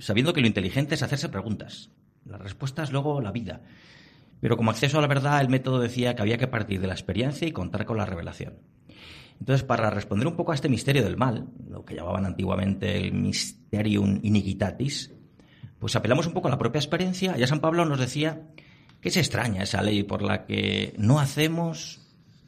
[0.00, 1.90] sabiendo que lo inteligente es hacerse preguntas.
[2.24, 3.60] Las respuestas luego la vida.
[4.40, 6.94] Pero como acceso a la verdad, el método decía que había que partir de la
[6.94, 8.54] experiencia y contar con la revelación.
[9.40, 13.14] Entonces, para responder un poco a este misterio del mal, lo que llamaban antiguamente el
[13.14, 15.12] mysterium iniquitatis,
[15.78, 17.36] pues apelamos un poco a la propia experiencia.
[17.36, 18.42] Ya San Pablo nos decía
[19.00, 22.00] que es extraña esa ley por la que no hacemos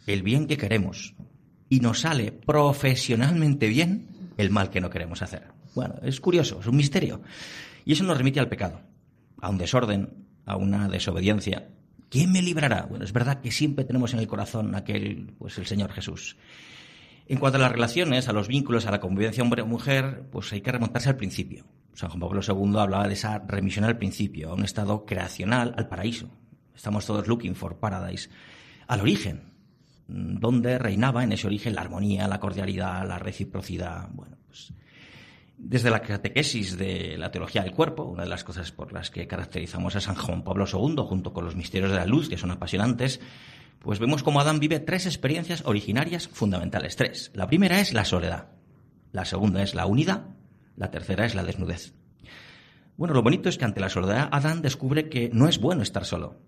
[0.07, 1.14] el bien que queremos
[1.70, 5.48] y nos sale profesionalmente bien el mal que no queremos hacer.
[5.74, 7.22] Bueno, es curioso, es un misterio.
[7.87, 8.81] Y eso nos remite al pecado,
[9.40, 11.68] a un desorden, a una desobediencia.
[12.11, 12.83] ¿Quién me librará?
[12.83, 16.37] Bueno, es verdad que siempre tenemos en el corazón aquel, pues el Señor Jesús.
[17.27, 20.73] En cuanto a las relaciones, a los vínculos, a la convivencia hombre-mujer, pues hay que
[20.73, 21.65] remontarse al principio.
[21.95, 25.89] San Juan Pablo II hablaba de esa remisión al principio, a un estado creacional, al
[25.89, 26.31] paraíso.
[26.75, 28.29] Estamos todos looking for paradise.
[28.87, 29.53] Al origen,
[30.09, 34.09] donde reinaba en ese origen la armonía, la cordialidad, la reciprocidad.
[34.13, 34.73] Bueno, pues
[35.57, 39.29] desde la catequesis de la teología del cuerpo, una de las cosas por las que
[39.29, 42.51] caracterizamos a San Juan Pablo II, junto con los misterios de la luz, que son
[42.51, 43.21] apasionantes,
[43.83, 46.97] pues vemos cómo Adán vive tres experiencias originarias fundamentales.
[46.97, 47.33] Tres.
[47.35, 48.49] La primera es la soledad.
[49.11, 50.27] La segunda es la unidad.
[50.77, 51.92] La tercera es la desnudez.
[52.97, 56.05] Bueno, lo bonito es que ante la soledad Adán descubre que no es bueno estar
[56.05, 56.40] solo.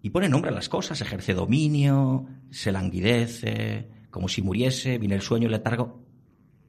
[0.00, 5.22] Y pone nombre a las cosas, ejerce dominio, se languidece, como si muriese, viene el
[5.22, 6.04] sueño, el letargo,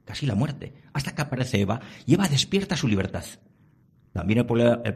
[0.04, 3.24] casi la muerte, hasta que aparece Eva y Eva despierta su libertad.
[4.18, 4.46] También el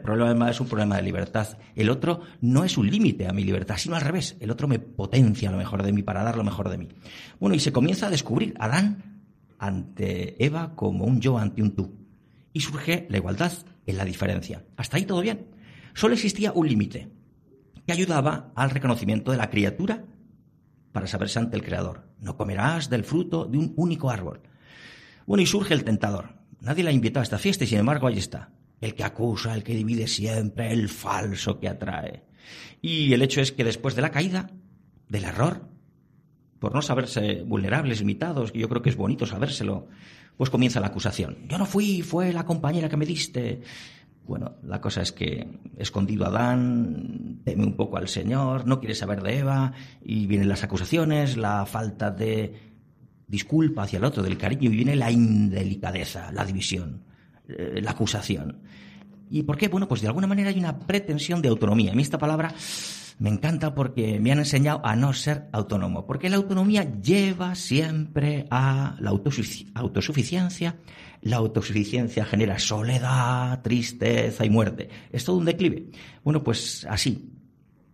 [0.01, 1.57] problema, es un problema de libertad.
[1.75, 4.35] El otro no es un límite a mi libertad, sino al revés.
[4.41, 6.89] El otro me potencia lo mejor de mí para dar lo mejor de mí.
[7.39, 9.21] Bueno, y se comienza a descubrir Adán
[9.59, 11.95] ante Eva como un yo ante un tú.
[12.51, 13.53] Y surge la igualdad
[13.85, 14.65] en la diferencia.
[14.75, 15.47] Hasta ahí todo bien.
[15.93, 17.07] Solo existía un límite
[17.87, 20.03] que ayudaba al reconocimiento de la criatura
[20.91, 22.09] para saberse ante el Creador.
[22.19, 24.41] No comerás del fruto de un único árbol.
[25.25, 26.41] Bueno, y surge el tentador.
[26.59, 28.51] Nadie la invitó a esta fiesta y sin embargo ahí está
[28.83, 32.23] el que acusa, el que divide siempre, el falso que atrae.
[32.81, 34.51] Y el hecho es que después de la caída,
[35.07, 35.69] del error,
[36.59, 39.87] por no saberse vulnerables, limitados, que yo creo que es bonito sabérselo,
[40.35, 41.37] pues comienza la acusación.
[41.47, 43.61] Yo no fui, fue la compañera que me diste.
[44.25, 49.21] Bueno, la cosa es que escondido Adán teme un poco al Señor, no quiere saber
[49.21, 49.71] de Eva,
[50.03, 52.73] y vienen las acusaciones, la falta de
[53.27, 57.12] disculpa hacia el otro, del cariño, y viene la indelicadeza, la división.
[57.47, 58.61] Eh, la acusación.
[59.29, 59.67] ¿Y por qué?
[59.67, 61.91] Bueno, pues de alguna manera hay una pretensión de autonomía.
[61.91, 62.53] A mí esta palabra
[63.19, 68.47] me encanta porque me han enseñado a no ser autónomo, porque la autonomía lleva siempre
[68.49, 70.77] a la autosuficiencia.
[71.21, 74.89] La autosuficiencia genera soledad, tristeza y muerte.
[75.11, 75.89] Es todo un declive.
[76.23, 77.29] Bueno, pues así.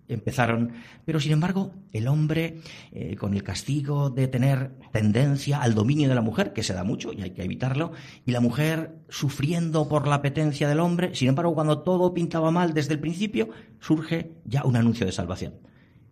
[0.09, 0.73] Empezaron,
[1.05, 6.15] pero sin embargo el hombre eh, con el castigo de tener tendencia al dominio de
[6.15, 7.93] la mujer, que se da mucho y hay que evitarlo,
[8.25, 12.73] y la mujer sufriendo por la apetencia del hombre, sin embargo cuando todo pintaba mal
[12.73, 15.53] desde el principio, surge ya un anuncio de salvación.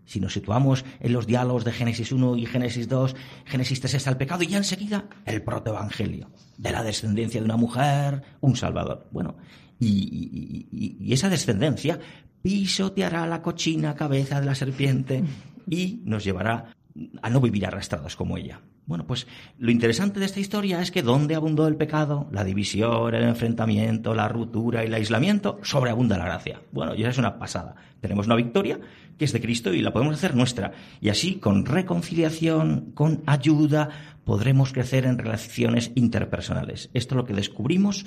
[0.05, 4.10] Si nos situamos en los diálogos de Génesis 1 y Génesis 2, Génesis 3 está
[4.10, 9.10] el pecado y ya enseguida el protoevangelio de la descendencia de una mujer, un salvador.
[9.12, 9.36] Bueno,
[9.79, 11.99] y, esa descendencia
[12.47, 15.21] pisoteará la cochina cabeza de la serpiente
[15.69, 16.73] y nos llevará
[17.21, 18.62] a no vivir arrastrados como ella.
[18.86, 19.27] Bueno, pues
[19.60, 24.15] lo interesante de esta historia es que donde abundó el pecado, la división, el enfrentamiento,
[24.15, 26.62] la ruptura y el aislamiento, sobreabunda la gracia.
[26.71, 27.75] Bueno, y esa es una pasada.
[27.99, 28.79] Tenemos una victoria
[29.17, 30.71] que es de Cristo y la podemos hacer nuestra.
[31.01, 33.89] Y así, con reconciliación, con ayuda,
[34.27, 36.89] podremos crecer en relaciones interpersonales.
[36.93, 38.05] Esto es lo que descubrimos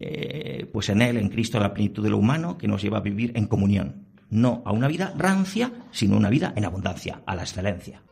[0.00, 3.02] eh, pues en Él, en Cristo, la plenitud de lo humano, que nos lleva a
[3.02, 4.08] vivir en comunión.
[4.30, 8.02] No a una vida rancia, sino una vida en abundancia, a la excelencia.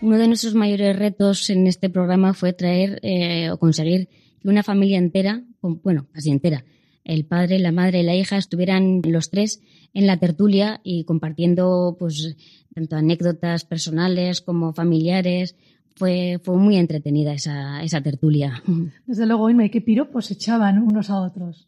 [0.00, 4.08] Uno de nuestros mayores retos en este programa fue traer eh, o conseguir
[4.44, 6.64] una familia entera, bueno, casi entera,
[7.10, 9.60] el padre, la madre y la hija estuvieran los tres
[9.94, 12.36] en la tertulia y compartiendo pues
[12.72, 15.56] tanto anécdotas personales como familiares.
[15.96, 18.62] Fue, fue muy entretenida esa, esa tertulia.
[19.06, 21.66] Desde luego, Inma, qué piropos echaban unos a otros.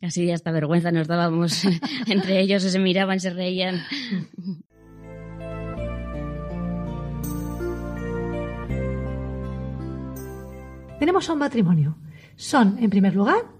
[0.00, 1.64] Casi hasta vergüenza nos dábamos
[2.06, 3.80] entre ellos, se miraban, se reían.
[10.98, 11.98] tenemos a un matrimonio.
[12.36, 13.53] Son, en primer lugar,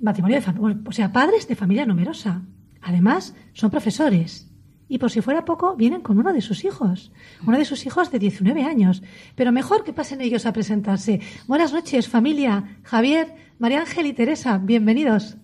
[0.00, 2.42] matrimonio de o sea, padres de familia numerosa.
[2.82, 4.50] Además, son profesores.
[4.88, 7.12] Y por si fuera poco, vienen con uno de sus hijos.
[7.44, 9.02] Uno de sus hijos de 19 años.
[9.34, 11.20] Pero mejor que pasen ellos a presentarse.
[11.48, 12.78] Buenas noches, familia.
[12.84, 15.36] Javier, María Ángel y Teresa, bienvenidos.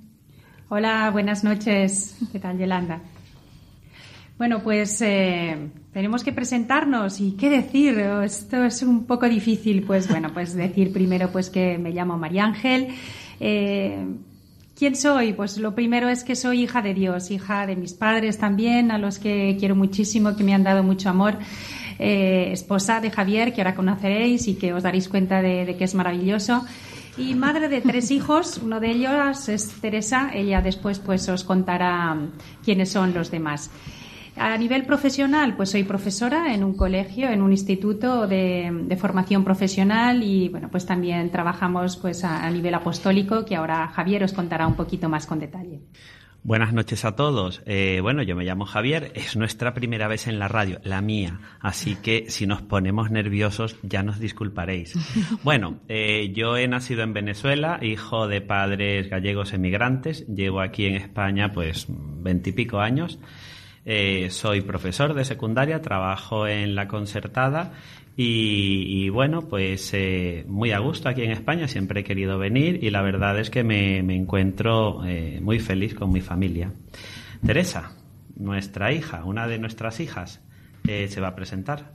[0.69, 2.17] Hola, buenas noches.
[2.31, 3.01] ¿Qué tal, Yolanda?
[4.39, 7.99] Bueno, pues eh, tenemos que presentarnos y qué decir.
[7.99, 9.83] Esto es un poco difícil.
[9.83, 12.89] Pues bueno, pues decir primero pues que me llamo María Ángel.
[13.41, 14.07] Eh,
[14.83, 15.33] ¿Quién soy?
[15.33, 18.99] Pues lo primero es que soy hija de Dios, hija de mis padres también, a
[18.99, 21.39] los que quiero muchísimo, que me han dado mucho amor.
[22.01, 25.85] Eh, esposa de Javier, que ahora conoceréis y que os daréis cuenta de, de que
[25.85, 26.65] es maravilloso
[27.17, 28.59] y madre de tres hijos.
[28.59, 30.33] Uno de ellos es Teresa.
[30.35, 32.17] Ella después pues os contará
[32.65, 33.71] quiénes son los demás.
[34.37, 40.23] A nivel profesional, pues soy profesora en un colegio, en un instituto de, formación profesional
[40.23, 44.75] y bueno, pues también trabajamos pues a, nivel apostólico, que ahora Javier os contará un
[44.75, 45.81] poquito más con detalle.
[46.45, 47.63] Buenas noches a todos.
[47.67, 51.39] Eh, bueno, yo me llamo Javier, es nuestra primera vez en la radio, la mía,
[51.61, 54.95] así que si nos ponemos nerviosos ya nos disculparéis.
[55.45, 60.97] Bueno, eh, yo he nacido en Venezuela, hijo de padres gallegos emigrantes, llevo aquí en
[60.97, 63.19] España pues veintipico años.
[63.85, 67.73] Eh, soy profesor de secundaria, trabajo en la concertada
[68.17, 72.91] y, bueno, pues eh, muy a gusto aquí en España, siempre he querido venir y
[72.91, 76.71] la verdad es que me, encuentro eh, muy feliz con mi familia.
[77.45, 77.93] Teresa,
[78.37, 80.41] nuestra hija, una de nuestras hijas,
[80.85, 81.93] se va a presentar.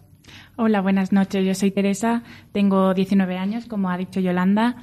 [0.56, 1.46] Hola, buenas noches.
[1.46, 4.78] Yo soy Teresa, tengo 19 años, como ha dicho Yolanda.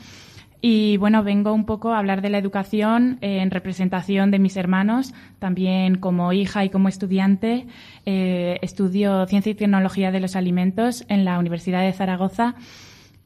[0.67, 5.13] Y bueno, vengo un poco a hablar de la educación en representación de mis hermanos,
[5.39, 7.67] también como hija y como estudiante.
[8.07, 12.55] Eh, estudio Ciencia y Tecnología de los Alimentos en la Universidad de Zaragoza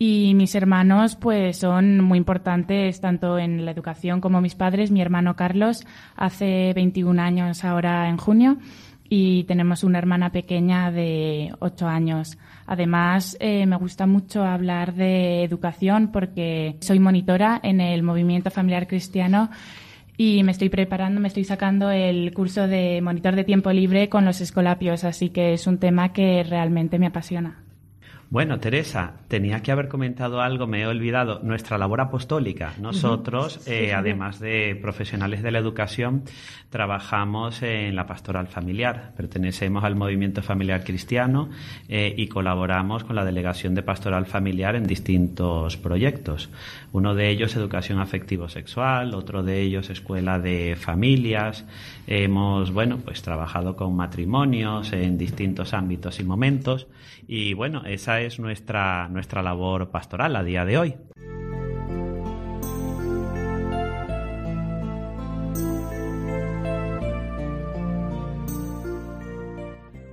[0.01, 4.91] y mis hermanos pues son muy importantes tanto en la educación como mis padres.
[4.91, 8.59] Mi hermano Carlos hace 21 años ahora en junio
[9.09, 12.37] y tenemos una hermana pequeña de 8 años.
[12.71, 18.87] Además, eh, me gusta mucho hablar de educación porque soy monitora en el movimiento familiar
[18.87, 19.49] cristiano
[20.19, 24.27] y me estoy preparando, me estoy sacando el curso de monitor de tiempo libre con
[24.27, 27.68] los escolapios, así que es un tema que realmente me apasiona.
[28.31, 31.41] Bueno, Teresa, tenía que haber comentado algo, me he olvidado.
[31.43, 32.75] Nuestra labor apostólica.
[32.79, 36.25] Nosotros, eh, además de profesionales de la educación,
[36.69, 39.15] trabajamos en la pastoral familiar.
[39.17, 41.49] Pertenecemos al movimiento familiar cristiano
[41.89, 46.51] eh, y colaboramos con la delegación de pastoral familiar en distintos proyectos.
[46.93, 51.65] Uno de ellos, educación afectivo-sexual, otro de ellos, escuela de familias.
[52.07, 56.89] Hemos, bueno, pues trabajado con matrimonios en distintos ámbitos y momentos.
[57.27, 60.95] Y bueno, esa es nuestra, nuestra labor pastoral a día de hoy.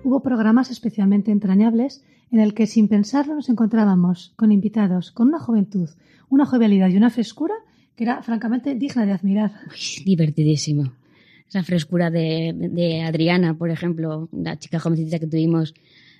[0.04, 5.40] Hubo programas especialmente entrañables en el que sin pensarlo nos encontrábamos con invitados, con una
[5.40, 5.90] juventud,
[6.30, 7.56] una jovialidad y una frescura
[7.96, 9.52] que era francamente digna de admirar.
[10.06, 10.94] divertidísimo.
[11.48, 15.74] Esa frescura de, de, Adriana, por ejemplo, la chica jovencita que tuvimos,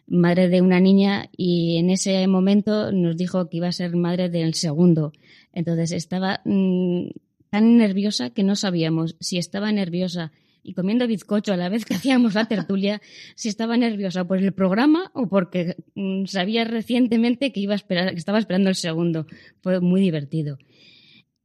[0.08, 4.30] madre de una niña, y en ese momento nos dijo que iba a ser madre
[4.30, 5.14] del segundo.
[5.52, 7.08] Entonces estaba mmm,
[7.50, 11.94] tan nerviosa que no sabíamos si estaba nerviosa y comiendo bizcocho a la vez que
[11.94, 13.02] hacíamos la tertulia,
[13.36, 18.12] si estaba nerviosa por el programa o porque mmm, sabía recientemente que iba a esperar,
[18.12, 19.28] que estaba esperando el segundo.
[19.62, 20.58] Fue muy divertido.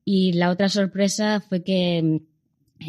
[0.05, 2.30] Y la otra sorpresa fue que mm,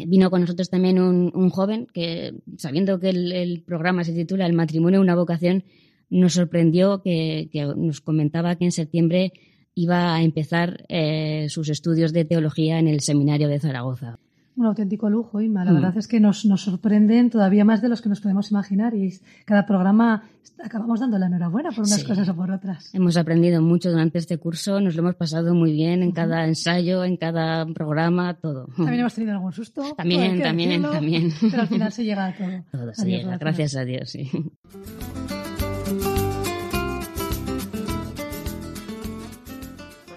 [0.06, 5.00] vino con nosotros también un, joven que, sabiendo que el, programa se titula El matrimonio,
[5.00, 5.64] una vocación,
[6.10, 9.32] nos sorprendió que, que nos comentaba que en septiembre
[9.74, 14.18] iba a empezar eh, sus estudios de teología en el seminario de Zaragoza.
[14.54, 15.64] Un auténtico lujo, Inma.
[15.64, 15.74] La mm.
[15.74, 19.18] verdad es que nos, nos, sorprenden todavía más de los que nos podemos imaginar y
[19.46, 20.24] cada programa
[20.62, 22.04] acabamos dando la enhorabuena por unas Sí.
[22.06, 22.94] cosas o por otras.
[22.94, 27.04] Hemos aprendido mucho durante este curso, nos lo hemos pasado muy bien en cada ensayo,
[27.04, 28.66] en cada programa, todo.
[28.76, 29.82] También hemos tenido algún susto.
[29.96, 31.32] También, también, decirlo, también.
[31.40, 32.64] Pero al final se llega a todo.
[32.72, 33.40] Todo se llega, gracias.
[33.40, 34.30] gracias a Dios, sí.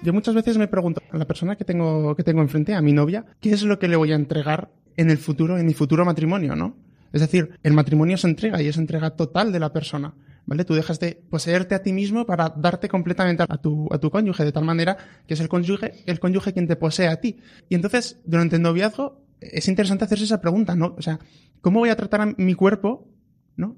[0.06, 2.92] Yo muchas veces me pregunto a la persona que tengo, que tengo enfrente, a mi
[2.92, 6.04] novia, ¿qué es lo que le voy a entregar en el futuro, en mi futuro
[6.04, 6.76] matrimonio, no?
[7.12, 10.14] Es decir, el matrimonio se entrega y es entrega total de la persona,
[10.44, 10.64] ¿vale?
[10.64, 14.44] Tú dejas de poseerte a ti mismo para darte completamente a tu, a tu cónyuge,
[14.44, 17.40] de tal manera que es el cónyuge, el cónyuge quien te posee a ti.
[17.68, 20.94] Y entonces, durante el noviazgo, es interesante hacerse esa pregunta, ¿no?
[20.96, 21.18] O sea,
[21.60, 23.08] ¿cómo voy a tratar a mi cuerpo,
[23.56, 23.76] ¿no?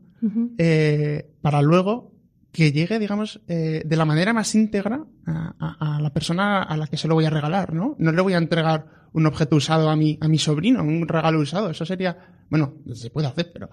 [0.59, 2.13] Eh, para luego
[2.53, 6.77] que llegue, digamos, eh, de la manera más íntegra a, a- a la persona a
[6.77, 7.95] la que se lo voy a regalar, ¿no?
[7.99, 11.41] No le voy a entregar un objeto usado a mi, a mi sobrino, un regalo
[11.41, 11.71] usado.
[11.71, 12.17] Eso sería,
[12.51, 13.69] bueno, se puede hacer, pero,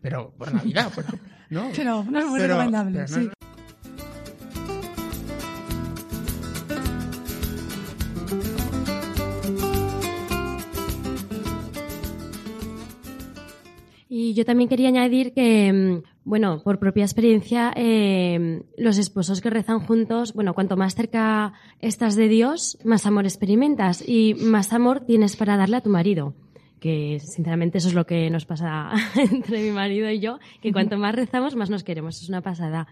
[0.00, 1.08] pero por Navidad, pero,
[1.50, 1.68] ¿no?
[1.76, 2.92] Pero no es muy Pero- recomendable.
[3.06, 3.26] pero no sí.
[3.30, 3.57] es-
[14.20, 19.48] Y yo también quería añadir que, mm, bueno, por propia experiencia, eh, los esposos que
[19.48, 25.04] rezan juntos, bueno, cuanto más cerca estás de Dios, más amor experimentas y más amor
[25.06, 26.34] tienes para darle a tu marido.
[26.80, 30.96] Que sinceramente eso es lo que nos pasa entre mi marido y yo, que cuanto
[30.96, 32.22] más rezamos, más nos queremos.
[32.22, 32.86] Es una pasada.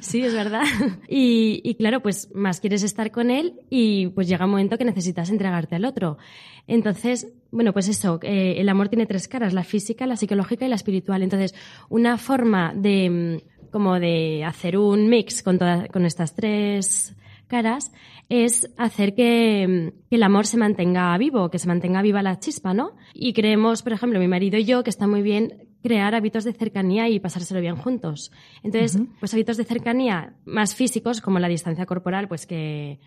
[0.00, 0.62] Sí, es verdad.
[1.08, 4.84] Y, y claro, pues más quieres estar con él y pues llega un momento que
[4.84, 6.18] necesitas entregarte al otro.
[6.66, 10.68] Entonces, bueno, pues eso, eh, el amor tiene tres caras, la física, la psicológica y
[10.68, 11.22] la espiritual.
[11.22, 11.54] Entonces,
[11.88, 17.14] una forma de mm, como de hacer un mix con, todas, con estas tres
[17.50, 17.92] caras
[18.30, 22.38] es hacer que, mm, que el amor se mantenga vivo, que se mantenga viva la
[22.38, 22.96] chispa, ¿no?
[23.12, 26.52] Y creemos, por ejemplo, mi marido y yo, que está muy bien crear hábitos de
[26.52, 28.32] cercanía y pasárselo bien juntos.
[28.62, 33.00] Entonces, pues hábitos de cercanía más físicos, como la distancia corporal, pues que,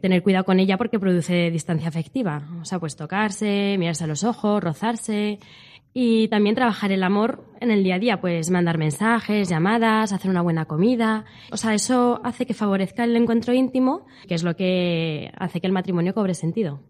[0.00, 2.42] tener cuidado con ella porque produce distancia afectiva.
[2.60, 5.38] O sea, pues tocarse, mirarse a los ojos, rozarse.
[5.96, 10.28] Y también trabajar el amor en el día a día, pues mandar mensajes, llamadas, hacer
[10.28, 11.24] una buena comida.
[11.52, 15.68] O sea, eso hace que favorezca el encuentro íntimo, que es lo que hace que
[15.68, 16.80] el matrimonio cobre sentido.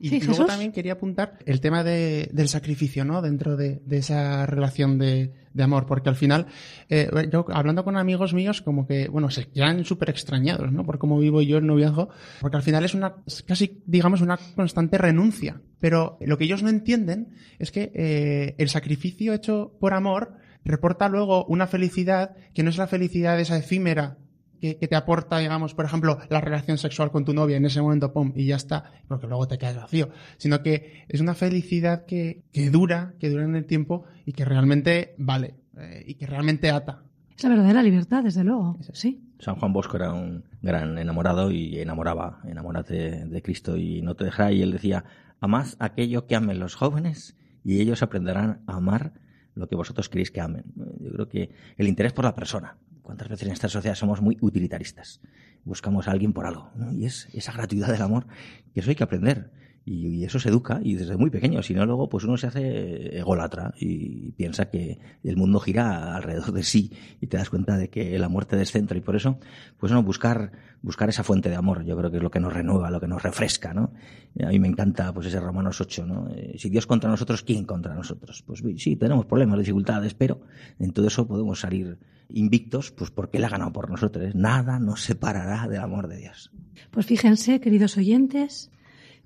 [0.00, 0.46] Y Sí, luego Jesús.
[0.46, 3.20] también quería apuntar el tema de- del sacrificio, ¿no?
[3.20, 6.46] Dentro de, de esa relación de, de amor, porque al final,
[6.88, 10.84] eh, yo hablando con amigos míos, como que, bueno, se quedan súper extrañados, ¿no?
[10.84, 14.38] Por cómo vivo yo el noviazgo, porque al final es una, es casi, digamos, una
[14.54, 15.60] constante renuncia.
[15.80, 20.34] Pero lo que ellos no entienden es que eh, el sacrificio hecho por amor
[20.64, 24.18] reporta luego una felicidad que no es la felicidad esa efímera
[24.60, 27.80] que, que te aporta, digamos, por ejemplo, la relación sexual con tu novia en ese
[27.80, 32.04] momento, pum, y ya está, porque luego te quedas vacío, sino que es una felicidad
[32.06, 36.26] que, que dura, que dura en el tiempo y que realmente vale, eh, y que
[36.26, 37.02] realmente ata.
[37.36, 38.76] Es la verdadera libertad, desde luego.
[38.92, 39.22] Sí.
[39.38, 44.24] San Juan Bosco era un gran enamorado y enamoraba, enamórate de Cristo y no te
[44.24, 44.50] dejará.
[44.50, 45.04] Y él decía,
[45.40, 49.12] amad aquello que amen los jóvenes y ellos aprenderán a amar
[49.54, 50.64] lo que vosotros queréis que amen.
[51.00, 52.76] Yo creo que el interés por la persona.
[53.08, 55.22] ¿Cuántas veces en esta sociedad somos muy utilitaristas?
[55.64, 56.70] Buscamos a alguien por algo.
[56.76, 56.92] ¿no?
[56.92, 58.26] Y es esa gratuidad del amor
[58.74, 59.50] que eso hay que aprender.
[59.86, 61.62] Y, y eso se educa y desde muy pequeño.
[61.62, 66.52] Si no, luego pues uno se hace ególatra y piensa que el mundo gira alrededor
[66.52, 68.98] de sí y te das cuenta de que la muerte descentra.
[68.98, 69.38] Y por eso,
[69.78, 70.52] pues no, buscar,
[70.82, 71.86] buscar esa fuente de amor.
[71.86, 73.94] Yo creo que es lo que nos renueva, lo que nos refresca, ¿no?
[74.34, 76.28] Y a mí me encanta pues ese Romanos 8, ¿no?
[76.28, 78.44] Eh, si Dios contra nosotros, ¿quién contra nosotros?
[78.46, 80.42] Pues sí, tenemos problemas, dificultades, pero
[80.78, 81.98] en todo eso podemos salir
[82.28, 84.34] invictos, pues porque Él ha ganado por nosotros.
[84.34, 86.50] Nada nos separará del amor de Dios.
[86.90, 88.70] Pues fíjense, queridos oyentes,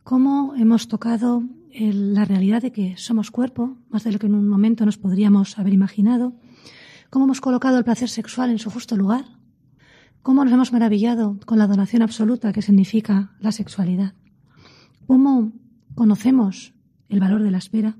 [0.05, 1.43] cómo hemos tocado
[1.75, 5.59] la realidad de que somos cuerpo, más de lo que en un momento nos podríamos
[5.59, 6.35] haber imaginado,
[7.11, 9.25] cómo hemos colocado el placer sexual en su justo lugar,
[10.23, 14.15] cómo nos hemos maravillado con la donación absoluta que significa la sexualidad,
[15.07, 15.53] cómo
[15.95, 16.75] conocemos
[17.09, 17.97] el valor de la espera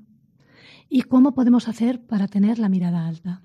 [0.89, 3.41] y cómo podemos hacer para tener la mirada alta.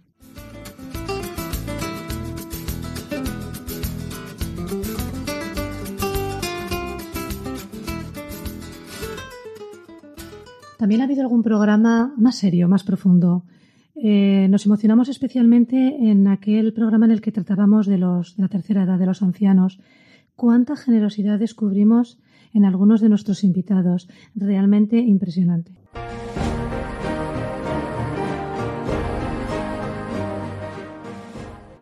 [10.79, 13.45] También ha habido algún programa más serio, más profundo.
[13.97, 15.77] Eh, nos emocionamos especialmente
[16.09, 19.21] en aquel programa en el que tratábamos de, los, de la tercera edad, de los
[19.21, 19.81] ancianos.
[20.37, 22.21] Cuánta generosidad descubrimos
[22.55, 24.09] en algunos de nuestros invitados.
[24.37, 25.73] Realmente impresionante.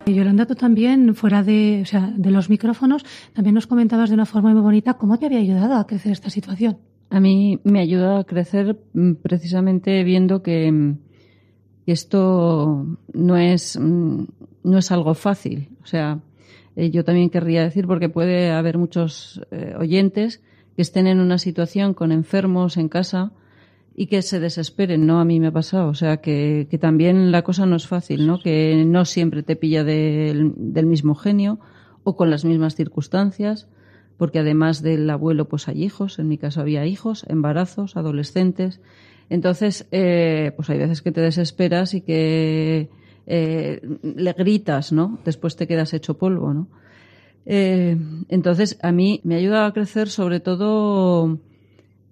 [0.07, 1.85] Yolanda, tú también, fuera de,
[2.17, 5.87] los micrófonos, también nos comentabas de una forma muy bonita cómo te había ayudado a
[5.87, 6.79] crecer esta situación.
[7.11, 10.99] A mí me ayuda a crecer mm, precisamente viendo que, mm,
[11.87, 14.25] esto no es, mm,
[14.65, 15.71] no es algo fácil.
[15.83, 16.21] O sea,
[16.75, 20.43] eh, yo también querría decir, porque puede haber muchos eh, oyentes
[20.75, 23.33] que estén en una situación con enfermos en casa
[23.95, 25.21] y que se desesperen, ¿no?
[25.21, 25.89] A mí me ha pasado.
[25.89, 28.41] O sea, que, que también la cosa no es fácil, ¿no?
[28.41, 31.61] Que no siempre te pilla del, del mismo genio
[32.05, 33.69] o con las mismas circunstancias
[34.17, 38.81] porque además del abuelo pues hay hijos, en mi caso había hijos, embarazos, adolescentes.
[39.29, 42.89] Entonces, eh, pues hay veces que te desesperas y que
[43.27, 45.19] eh, le gritas, ¿no?
[45.25, 46.69] Después te quedas hecho polvo, ¿no?
[47.45, 47.97] Eh,
[48.29, 51.39] entonces, a mí me ayuda a crecer sobre todo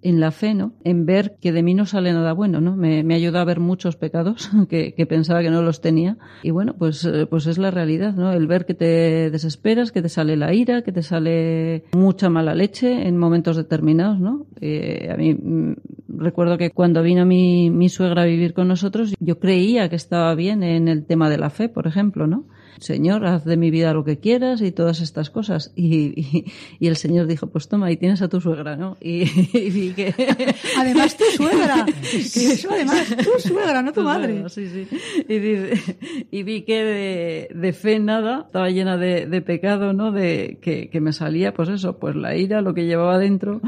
[0.05, 0.73] en la fe, ¿no?
[0.83, 2.75] En ver que de mí no sale nada bueno, ¿no?
[2.75, 6.17] Me, me ayuda a ver muchos pecados que, que, pensaba que no los tenía.
[6.43, 8.31] Y bueno, pues, eh, pues es la realidad, ¿no?
[8.31, 12.53] El ver que te desesperas, que te sale la ira, que te sale mucha mala
[12.53, 14.45] leche en momentos determinados, ¿no?
[14.61, 15.73] Eh, a mí mm,
[16.07, 20.35] recuerdo que cuando vino mi, mi suegra a vivir con nosotros, yo creía que estaba
[20.35, 22.45] bien en el tema de la fe, por ejemplo, ¿no?
[22.79, 25.71] Señor, haz de mi vida lo que quieras y todas estas cosas.
[25.75, 26.45] Y,
[26.79, 28.97] y, el Señor dijo, pues toma, y tienes a tu suegra, ¿no?
[29.01, 29.23] Y,
[29.57, 30.13] y vi que...
[30.77, 31.85] además tu suegra.
[32.03, 34.47] eso además tu suegra, no tu madre.
[34.49, 34.87] sí, sí.
[35.27, 40.11] Y, dice, y vi que de, de, fe nada, estaba llena de, de pecado, ¿no?
[40.11, 43.61] De que, que, me salía, pues eso, pues la ira, lo que llevaba dentro,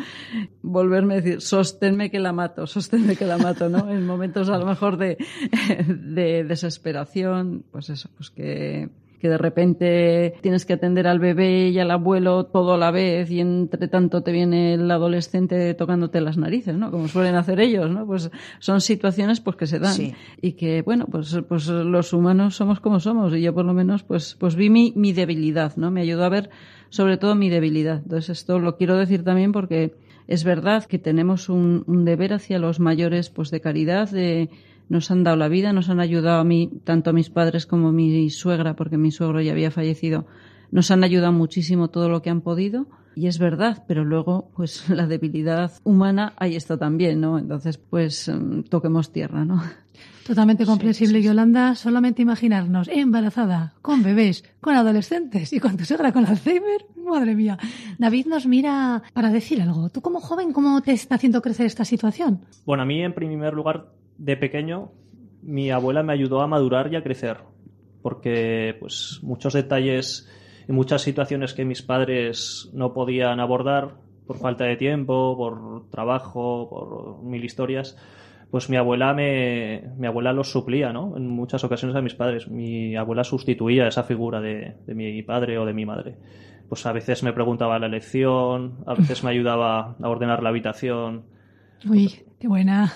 [0.62, 3.90] volverme a decir, sosténme que la mato, sosténme que la mato, ¿no?
[3.90, 5.18] En momentos a lo mejor de,
[5.88, 8.90] de desesperación, pues eso, pues que
[9.20, 13.30] que de repente tienes que atender al bebé y al abuelo todo a la vez
[13.32, 16.92] y entre tanto te viene el adolescente tocándote las narices, ¿no?
[16.92, 18.06] Como suelen hacer ellos, ¿no?
[18.06, 22.80] Pues son situaciones pues que se dan y que bueno, pues pues los humanos somos
[22.80, 25.92] como somos y yo por lo menos pues pues vi mi, mi debilidad, ¿no?
[25.92, 26.50] Me ayudó a ver
[26.90, 28.02] sobre todo mi debilidad.
[28.04, 29.96] Entonces esto lo quiero decir también porque
[30.28, 34.50] es verdad que tenemos un, un deber hacia los mayores pues de caridad de
[34.90, 37.90] nos han dado la vida, nos han ayudado a mí, tanto a mis padres como
[37.90, 40.26] a mi suegra, porque mi suegro ya había fallecido,
[40.72, 42.88] nos han ayudado muchísimo todo lo que han podido.
[43.16, 47.40] Y es verdad, pero luego, pues la debilidad humana ahí está también, ¿no?
[47.40, 49.64] Entonces, pues mm, toquemos tierra, ¿no?
[50.28, 51.74] Totalmente comprensible, Yolanda.
[51.74, 56.86] Solamente imaginarnos embarazada, con bebés, con adolescentes y con tu suegra con Alzheimer.
[56.98, 57.58] Madre mía.
[57.98, 59.90] David nos mira para decir algo.
[59.90, 62.42] Tú como joven, ¿cómo te está haciendo crecer esta situación?
[62.66, 63.88] Bueno, a mí en primer lugar
[64.18, 64.92] de pequeño
[65.42, 67.38] mi abuela me ayudó a madurar y a crecer,
[68.02, 70.30] porque pues muchos detalles
[70.68, 73.96] y muchas situaciones que mis padres no podían abordar
[74.26, 77.98] por falta de tiempo, por trabajo, por mil historias,
[78.52, 81.16] pues mi abuela me mi abuela los suplía, ¿no?
[81.16, 82.50] En muchas ocasiones a mis padres.
[82.50, 86.18] Mi abuela sustituía esa figura de, de mi padre o de mi madre.
[86.68, 91.24] Pues a veces me preguntaba la lección, a veces me ayudaba a ordenar la habitación.
[92.40, 92.94] Qué buena.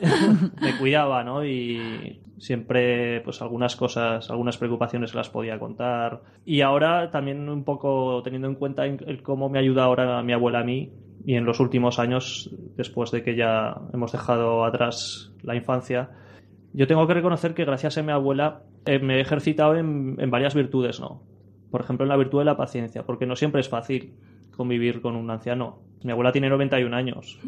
[0.60, 1.44] me cuidaba, ¿no?
[1.44, 6.22] Y siempre, pues algunas cosas, algunas preocupaciones las podía contar.
[6.44, 8.84] Y ahora también un poco teniendo en cuenta
[9.22, 10.92] cómo me ayuda ahora mi abuela a mí
[11.24, 16.10] y en los últimos años, después de que ya hemos dejado atrás la infancia,
[16.72, 20.54] yo tengo que reconocer que gracias a mi abuela eh, me he ejercitado en varias
[20.54, 21.22] virtudes, ¿no?
[21.70, 24.14] Por ejemplo, en la virtud de la paciencia, porque no siempre es fácil
[24.56, 25.80] convivir con un anciano.
[26.04, 27.40] Mi abuela tiene 91 años,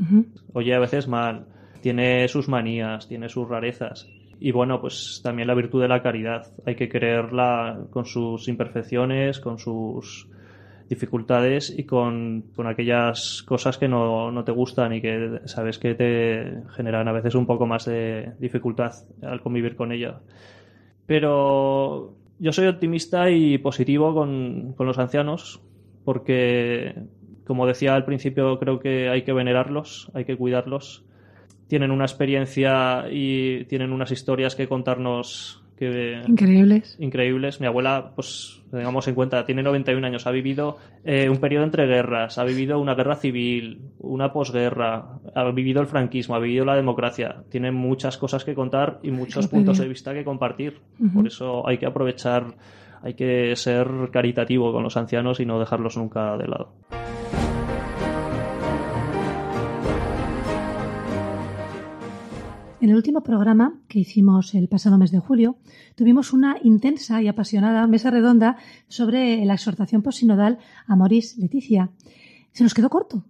[0.54, 1.44] oye a veces mal,
[1.82, 4.08] tiene sus manías, tiene sus rarezas.
[4.40, 6.46] Y bueno, pues también la virtud de la caridad.
[6.64, 10.28] Hay que quererla con sus imperfecciones, con sus
[10.88, 15.94] dificultades y con, con aquellas cosas que no, no, te gustan y que sabes que
[15.94, 20.20] te generan a veces un poco más de dificultad al convivir con ella.
[21.06, 25.60] Pero yo soy optimista y positivo con, con los ancianos
[26.06, 26.94] porque,
[27.46, 31.04] como decía al principio, creo que hay que venerarlos, hay que cuidarlos.
[31.68, 36.96] Tienen una experiencia y tienen unas historias que contarnos que increíbles.
[36.98, 37.60] Increíbles.
[37.60, 41.86] Mi abuela, pues tengamos en cuenta, tiene 91 años, ha vivido eh, un periodo entre
[41.86, 46.76] guerras, ha vivido una guerra civil, una posguerra, ha vivido el franquismo, ha vivido la
[46.76, 47.44] democracia.
[47.50, 50.80] Tiene muchas cosas que contar y muchos puntos de vista que compartir.
[51.14, 52.46] Por eso hay que aprovechar,
[53.02, 56.72] hay que ser caritativo con los ancianos y no dejarlos nunca de lado.
[62.86, 65.56] En el último programa que hicimos el pasado mes de julio,
[65.96, 71.90] tuvimos una intensa y apasionada mesa redonda sobre la exhortación posinodal a Moris Leticia.
[72.52, 73.24] Se nos quedó corto.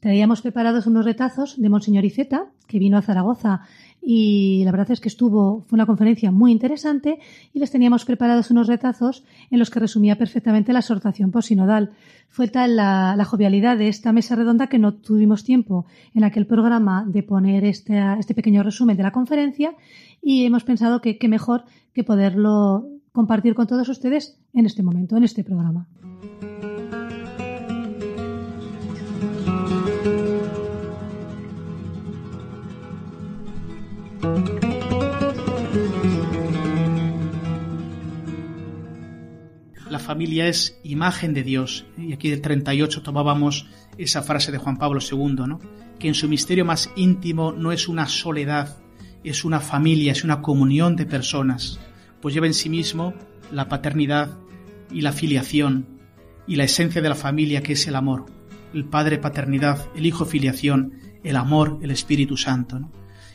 [0.00, 3.62] Traíamos preparados unos retazos de Monseñor Iceta, que vino a Zaragoza
[4.00, 7.18] y la verdad es que estuvo, fue una conferencia muy interesante
[7.52, 11.90] y les teníamos preparados unos retazos en los que resumía perfectamente la exhortación posinodal.
[12.28, 15.84] Fue tal la, jovialidad de esta mesa redonda que no tuvimos tiempo
[16.14, 19.74] en aquel programa de poner este, este pequeño resumen de la conferencia
[20.22, 25.16] y hemos pensado que qué mejor que poderlo compartir con todos ustedes en este momento,
[25.16, 25.88] en este programa.
[40.08, 41.84] Familia es imagen de Dios.
[41.98, 43.66] Y aquí del 38 tomábamos
[43.98, 45.60] esa frase de Juan Pablo II, ¿no?
[45.98, 48.78] que en su misterio más íntimo no es una soledad,
[49.22, 51.78] es una familia, es una comunión de personas,
[52.22, 53.12] pues lleva en sí mismo
[53.52, 54.38] la paternidad
[54.90, 55.86] y la filiación
[56.46, 58.24] y la esencia de la familia que es el amor,
[58.72, 62.90] el Padre paternidad, el Hijo filiación, el amor, el Espíritu Santo.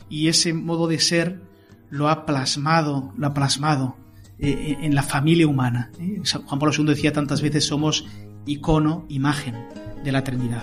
[0.08, 1.40] Y ese modo de ser
[1.88, 3.96] lo ha plasmado, lo ha plasmado
[4.38, 5.90] eh, eh, en la familia humana.
[5.98, 6.22] ¿eh?
[6.24, 8.06] Juan Pablo II decía tantas veces somos
[8.46, 9.54] icono, imagen
[10.02, 10.62] de la Trinidad.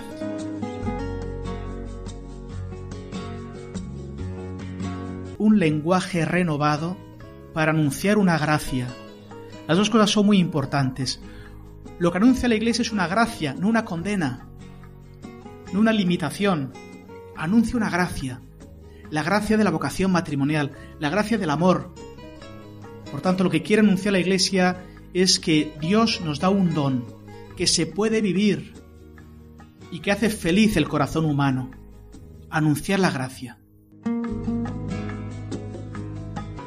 [5.38, 6.96] Un lenguaje renovado
[7.52, 8.86] para anunciar una gracia.
[9.66, 11.20] Las dos cosas son muy importantes.
[11.98, 14.46] Lo que anuncia la Iglesia es una gracia, no una condena,
[15.72, 16.72] no una limitación.
[17.36, 18.40] Anuncia una gracia
[19.12, 21.92] la gracia de la vocación matrimonial, la gracia del amor.
[23.12, 24.84] Por tanto, lo que quiere anunciar la Iglesia
[25.14, 27.04] es que Dios nos da un don,
[27.56, 28.74] que se puede vivir
[29.92, 31.70] y que hace feliz el corazón humano.
[32.50, 33.58] Anunciar la gracia.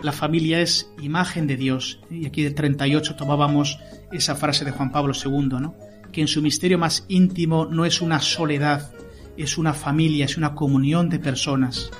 [0.02, 2.00] La familia es imagen de Dios.
[2.10, 3.80] Y aquí del 38 tomábamos
[4.14, 5.76] esa frase de Juan Pablo II, ¿no?
[6.14, 8.94] que en su misterio más íntimo no es una soledad,
[9.36, 11.92] es una familia, es una comunión de personas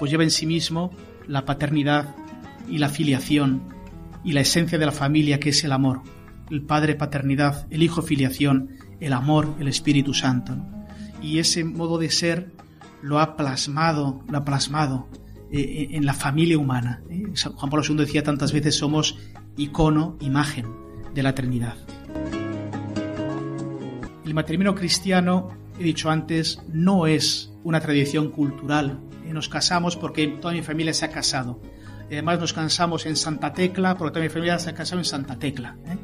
[0.00, 0.90] pues lleva en sí mismo
[1.28, 2.16] la paternidad
[2.66, 3.62] y la filiación
[4.24, 6.02] y la esencia de la familia que es el amor,
[6.50, 10.56] el Padre paternidad, el Hijo filiación, el amor, el Espíritu Santo.
[11.22, 12.52] Y ese modo de ser
[13.02, 15.08] lo ha plasmado, lo ha plasmado
[15.50, 17.02] eh, eh, en la familia humana.
[17.08, 17.24] ¿eh?
[17.34, 19.18] Juan Pablo II decía tantas veces somos
[19.56, 20.66] icono, imagen
[21.14, 21.76] de la Trinidad.
[24.24, 25.48] El matrimonio cristiano,
[25.78, 29.00] he dicho antes, no es una tradición cultural
[29.32, 31.60] nos casamos porque toda mi familia se ha casado.
[32.14, 35.76] Además nos cansamos en Santa Tecla porque mi familia se ha casado en Santa Tecla.
[35.86, 35.96] ¿eh?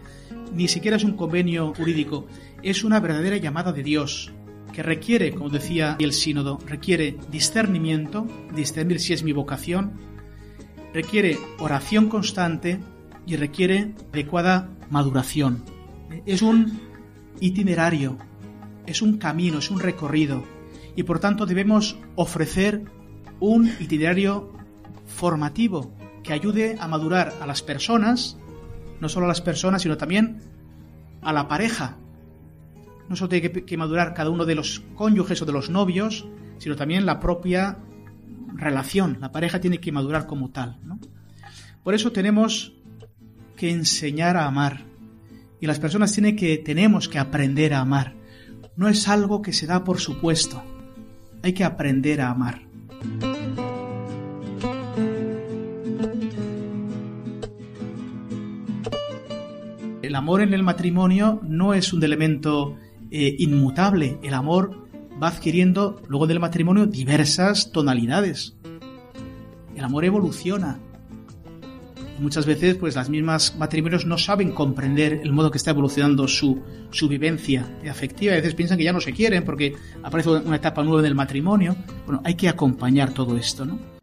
[0.53, 2.27] Ni siquiera es un convenio jurídico,
[2.63, 4.33] es una verdadera llamada de Dios
[4.73, 9.93] que requiere, como decía el sínodo, requiere discernimiento, discernir si es mi vocación,
[10.93, 12.81] requiere oración constante
[13.27, 15.65] y requiere adecuada maduración.
[16.25, 16.81] Es un
[17.41, 18.19] itinerario,
[18.87, 20.45] es un camino, es un recorrido
[20.95, 22.85] y por tanto debemos ofrecer
[23.41, 24.53] un itinerario
[25.07, 25.96] formativo
[26.27, 28.37] que ayude a madurar a las personas,
[29.01, 30.41] no solo a las personas, sino también
[31.23, 31.97] a la pareja.
[33.09, 36.27] No solo tiene que, madurar cada uno de los cónyuges o de los novios,
[36.59, 37.79] sino también la propia
[38.55, 39.19] relación.
[39.21, 40.79] La pareja tiene que madurar como tal.
[41.85, 42.75] Por eso tenemos
[43.57, 44.85] que enseñar a amar.
[45.61, 48.15] Y las personas tienen que, tenemos que aprender a amar.
[48.77, 50.63] No es algo que se da por supuesto.
[51.43, 52.63] Hay que aprender a amar.
[60.17, 62.75] El amor en el matrimonio no es un elemento
[63.11, 64.19] eh, inmutable.
[64.23, 64.89] El amor
[65.23, 68.57] va adquiriendo luego del matrimonio diversas tonalidades.
[69.77, 70.79] El amor evoluciona.
[72.19, 76.63] muchas veces, pues las mismas matrimonios no saben comprender el modo que está evolucionando su,
[76.91, 78.33] su vivencia afectiva.
[78.33, 81.77] A veces piensan que ya no se quieren porque aparece una etapa nueva del matrimonio.
[82.07, 83.96] Bueno, hay que acompañar todo esto, ¿no?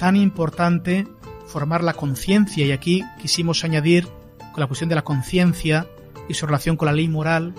[0.00, 1.06] Tan importante
[1.46, 4.08] formar la conciencia y aquí quisimos añadir
[4.50, 5.86] con la cuestión de la conciencia
[6.26, 7.54] y su relación con la ley moral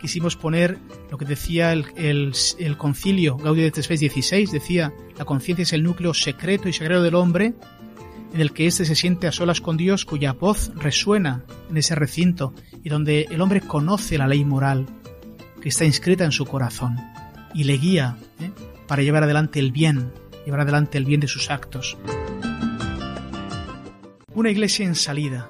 [0.00, 0.76] quisimos poner
[1.12, 2.34] lo que decía el,
[2.76, 7.14] concilio Gaudio de Spes 16, decía, la conciencia es el núcleo secreto y sagrado del
[7.14, 7.54] hombre,
[8.32, 11.94] en el que éste se siente a solas con Dios, cuya voz resuena en ese
[11.94, 14.86] recinto y donde el hombre conoce la ley moral
[15.62, 16.98] que está inscrita en su corazón
[17.54, 18.50] y le guía ¿eh?
[18.88, 20.12] para llevar adelante el bien,
[20.44, 21.96] llevar adelante el bien de sus actos.
[24.34, 25.48] Una iglesia en salida.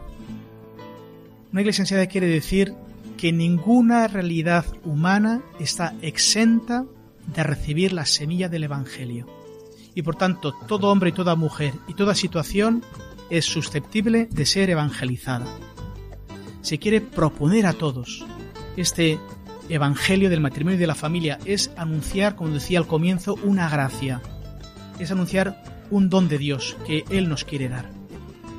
[1.53, 2.75] Una iglesia en salida quiere decir
[3.17, 6.85] que ninguna realidad humana está exenta
[7.35, 9.27] de recibir la semilla del Evangelio.
[9.95, 12.83] Y por tanto, todo hombre y toda mujer y toda situación
[13.31, 15.47] es susceptible de ser evangelizada.
[16.61, 18.25] Se quiere proponer a todos
[18.77, 19.19] este
[19.69, 21.39] Evangelio del matrimonio y de la familia.
[21.47, 24.21] Es anunciar, como decía al comienzo, una gracia.
[24.99, 27.91] Es anunciar un don de Dios que Él nos quiere dar.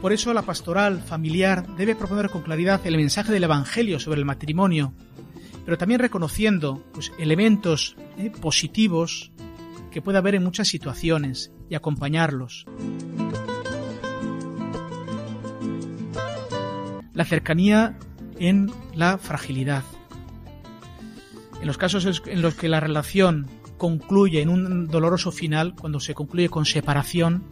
[0.01, 4.25] Por eso la pastoral familiar debe proponer con claridad el mensaje del Evangelio sobre el
[4.25, 4.93] matrimonio,
[5.65, 9.31] pero también reconociendo pues, elementos eh, positivos
[9.91, 12.65] que puede haber en muchas situaciones y acompañarlos.
[17.13, 17.97] La cercanía
[18.37, 19.83] en la fragilidad.
[21.61, 23.47] En los casos en los que la relación
[23.77, 27.43] concluye en un doloroso final, cuando se concluye con separación,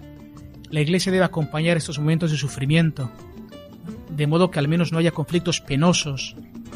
[0.69, 3.11] la Iglesia debe acompañar estos momentos de sufrimiento,
[4.09, 6.35] de modo que al menos no haya conflictos penosos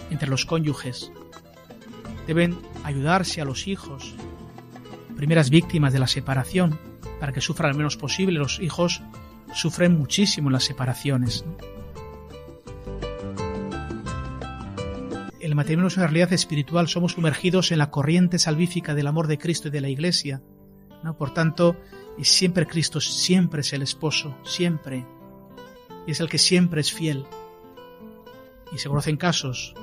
[0.09, 1.11] entre los cónyuges.
[2.27, 4.13] Deben ayudarse a los hijos,
[5.15, 6.77] primeras víctimas de la separación,
[7.19, 8.37] para que sufran lo menos posible.
[8.37, 9.01] Los hijos
[9.53, 11.45] sufren muchísimo en las separaciones.
[15.61, 19.71] Es una realidad espiritual, somos sumergidos en la corriente salvífica del amor de Cristo y
[19.71, 20.41] de la Iglesia.
[21.03, 21.17] ¿no?
[21.17, 21.77] Por tanto,
[22.23, 25.05] siempre Cristo siempre es el esposo, siempre.
[26.05, 27.25] Y es el que siempre es fiel.
[28.71, 29.73] Y se conocen casos,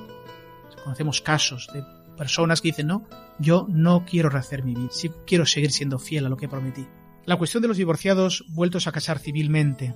[0.82, 1.82] conocemos casos de
[2.16, 3.06] personas que dicen, no,
[3.38, 6.86] yo no quiero rehacer mi vida, sí quiero seguir siendo fiel a lo que prometí.
[7.24, 9.94] La cuestión de los divorciados vueltos a casar civilmente.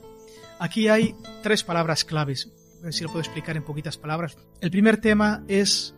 [0.59, 2.51] Aquí hay tres palabras claves,
[2.83, 4.37] ver si lo puedo explicar en poquitas palabras.
[4.61, 5.95] El primer tema es,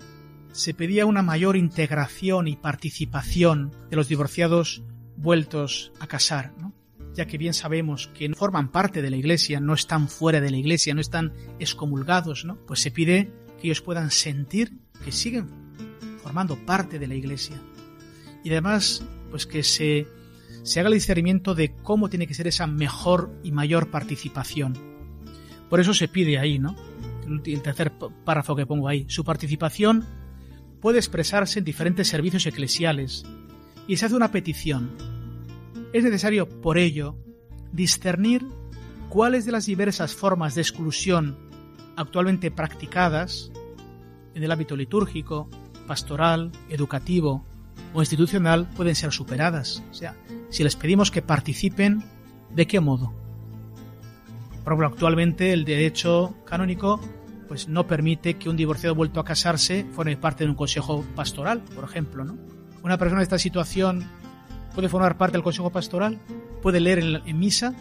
[0.53, 4.83] se pedía una mayor integración y participación de los divorciados
[5.17, 6.55] vueltos a casar,
[7.15, 10.51] ya que bien sabemos que no forman parte de la iglesia, no están fuera de
[10.51, 12.57] la iglesia, no están excomulgados, ¿no?
[12.67, 15.49] Pues se pide que ellos puedan sentir que siguen
[16.23, 17.57] formando parte de la iglesia.
[18.43, 20.07] Y además, pues que se,
[20.63, 24.90] se haga el discernimiento de cómo tiene que ser esa mejor y mayor participación.
[25.71, 26.77] Por eso se pide ahí, ¿no?
[27.27, 27.93] El tercer
[28.25, 29.07] párrafo que pongo ahí.
[29.09, 30.05] Su participación
[30.81, 33.25] puede expresarse en diferentes servicios eclesiales
[33.87, 34.91] y se hace una petición.
[35.93, 37.17] Es necesario, por ello,
[37.73, 38.45] discernir
[39.09, 41.39] cuáles de las diversas formas de exclusión
[41.97, 43.53] actualmente practicadas
[44.35, 45.49] en el ámbito litúrgico,
[45.87, 47.45] pastoral, educativo
[47.95, 49.83] o institucional pueden ser superadas.
[49.91, 50.17] O sea,
[50.51, 52.03] si les pedimos que participen,
[52.55, 53.20] ¿de qué modo?
[54.77, 57.01] Por actualmente el derecho canónico
[57.49, 61.61] pues no permite que un divorciado vuelto a casarse forme parte de un consejo pastoral,
[61.75, 62.39] por ejemplo, ¿no?
[62.83, 64.05] Una persona en esta situación
[64.75, 66.21] puede formar parte del consejo pastoral,
[66.63, 67.75] puede leer en, en misa,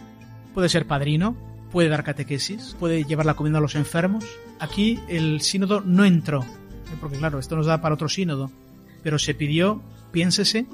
[0.52, 1.36] puede ser padrino,
[1.70, 4.24] puede dar catequesis, puede llevar la comida a los enfermos.
[4.58, 6.44] Aquí el sínodo no entró
[6.98, 8.50] porque claro, esto nos da para otro sínodo,
[9.02, 9.82] pero se pidió,
[10.12, 10.66] piénsese,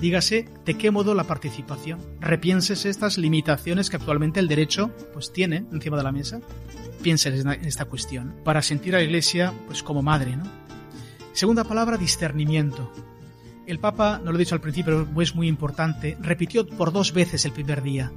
[0.00, 5.64] dígase de qué modo la participación, repiénsese estas limitaciones que actualmente el derecho pues tiene
[5.72, 6.40] encima de la mesa,
[7.02, 10.44] piense en esta cuestión, para sentir a la Iglesia pues como madre, ¿no?
[11.32, 12.92] Segunda palabra, discernimiento.
[13.66, 17.12] El Papa, no lo he dicho al principio, pero es muy importante, repitió por dos
[17.12, 18.10] veces el primer día.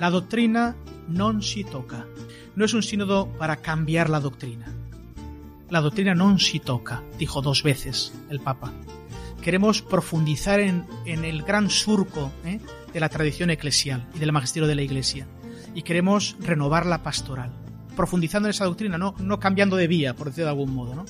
[0.00, 0.76] La doctrina
[1.08, 2.06] non si toca.
[2.54, 4.72] No es un sínodo para cambiar la doctrina
[5.70, 8.70] la doctrina non si toca, dijo dos veces el Papa.
[9.46, 12.58] Queremos profundizar en, el gran surco ¿eh?
[12.92, 15.28] de la tradición eclesial y del magisterio de la Iglesia.
[15.72, 17.52] Y queremos renovar la pastoral,
[17.94, 20.96] profundizando en esa doctrina, no, no cambiando de vía, por decirlo de algún modo.
[20.96, 21.04] ¿no?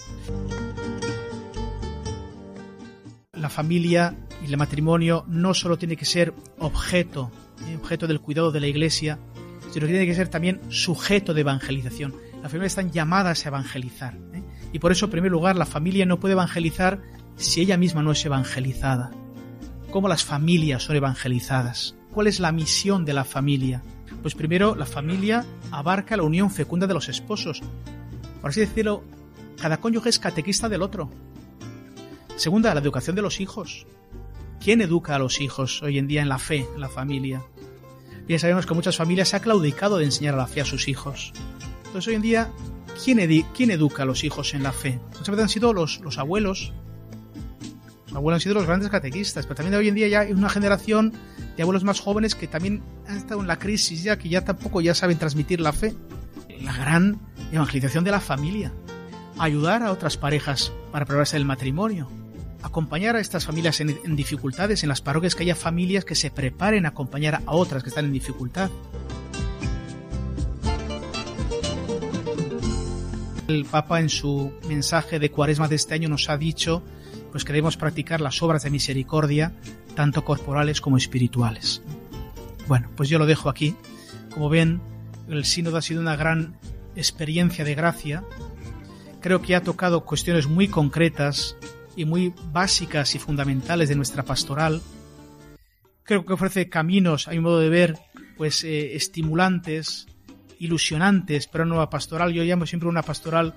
[3.33, 7.31] La familia y el matrimonio no solo tiene que ser objeto,
[7.67, 7.79] ¿eh?
[7.81, 9.19] objeto del cuidado de la Iglesia,
[9.73, 12.15] sino que tiene que ser también sujeto de evangelización.
[12.43, 14.15] Las familias están llamadas a evangelizar.
[14.35, 14.43] ¿eh?
[14.75, 17.01] Y por eso, en primer lugar, la familia no puede evangelizar
[17.37, 19.11] si ella misma no es evangelizada.
[19.91, 21.95] ¿Cómo las familias son evangelizadas?
[22.13, 23.83] ¿Cuál es la misión de la familia?
[24.23, 27.63] Pues primero, la familia abarca la unión fecunda de los esposos.
[28.41, 29.05] Por así decirlo,
[29.61, 31.11] cada cónyuge es catequista del otro.
[32.37, 33.87] Segunda, la educación de los hijos.
[34.61, 37.43] ¿Quién educa a los hijos hoy en día en la fe, en la familia?
[38.27, 40.89] Bien sabemos que muchas familias se ha claudicado de enseñar a la fe a sus
[40.89, 41.33] hijos.
[41.85, 42.51] Entonces hoy en día
[43.05, 44.99] ¿quién, ¿quién, educa a los hijos en la fe?
[45.13, 46.73] Muchas veces han sido los, los abuelos.
[48.17, 50.49] Los abuelos han sido los grandes catequistas, pero también hoy en día ya hay una
[50.49, 51.13] generación
[51.55, 54.81] de abuelos más jóvenes que también han estado en la crisis ya, que ya tampoco
[54.81, 55.95] ya saben transmitir la fe.
[56.63, 57.21] La gran
[57.53, 58.73] evangelización de la familia.
[59.37, 62.09] Ayudar a otras parejas para prepararse el matrimonio.
[62.63, 66.31] Acompañar a estas familias en, en dificultades, en las parroquias que haya familias que se
[66.31, 68.71] preparen a acompañar a otras que están en dificultad.
[73.47, 76.83] El Papa en su mensaje de Cuaresma de este año nos ha dicho
[77.45, 79.53] pues practicar las obras de misericordia,
[79.95, 81.83] tanto corporales como espirituales.
[82.69, 83.77] Bueno, pues yo lo dejo aquí.
[84.31, 84.81] Como ven,
[85.29, 86.57] el sínodo ha sido una gran
[86.95, 88.25] experiencia de gracia.
[89.21, 91.57] Creo que ha tocado cuestiones muy concretas
[91.97, 94.83] y muy básicas y fundamentales de nuestra pastoral.
[96.03, 97.99] Creo que ofrece caminos, a mi modo de ver,
[98.37, 100.07] pues eh, estimulantes
[100.59, 102.33] ilusionantes para una nueva pastoral.
[102.33, 103.55] Yo llamo siempre una pastoral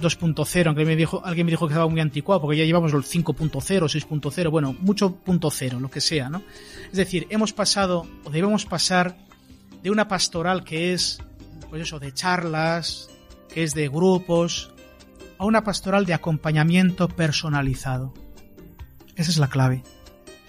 [0.00, 3.02] 2.0, aunque me dijo, alguien me dijo que estaba muy anticuado, porque ya llevamos el
[3.02, 6.42] 5.0, 6.0, bueno, mucho punto cero, lo que sea, ¿no?
[6.90, 9.16] Es decir, hemos pasado, o debemos pasar,
[9.82, 11.18] de una pastoral que es,
[11.68, 13.08] pues eso, de charlas,
[13.52, 14.72] que es de grupos,
[15.38, 18.12] a una pastoral de acompañamiento personalizado.
[19.16, 19.82] Esa es la clave.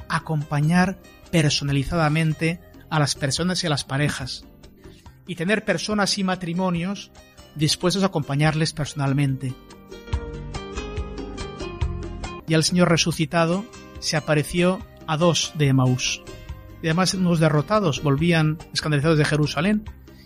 [0.09, 0.99] Acompañar
[1.31, 4.45] personalizadamente a las personas y a las parejas
[5.27, 7.11] y tener personas y matrimonios
[7.55, 9.53] dispuestos a acompañarles personalmente.
[12.47, 13.63] Y el Señor resucitado
[13.99, 16.23] se apareció a dos de Emaús.
[16.81, 19.83] Y además unos derrotados volvían escandalizados de Jerusalén.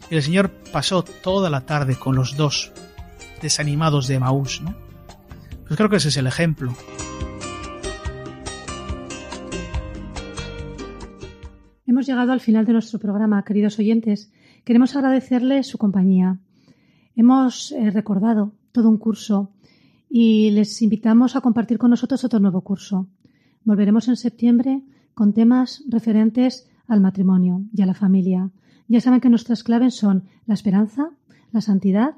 [0.09, 2.71] Y el Señor pasó toda la tarde con los dos
[3.41, 4.61] desanimados de Emaús.
[5.67, 6.75] Pues creo que ese es el ejemplo.
[11.85, 14.31] Hemos llegado al final de nuestro programa, queridos oyentes.
[14.63, 16.39] Queremos agradecerles su compañía.
[17.15, 19.51] Hemos eh, recordado todo un curso
[20.09, 23.07] y les invitamos a compartir con nosotros otro nuevo curso.
[23.63, 24.81] Volveremos en septiembre
[25.13, 28.49] con temas referentes al matrimonio y a la familia.
[28.87, 31.11] Ya saben que nuestras claves son la esperanza,
[31.51, 32.15] la santidad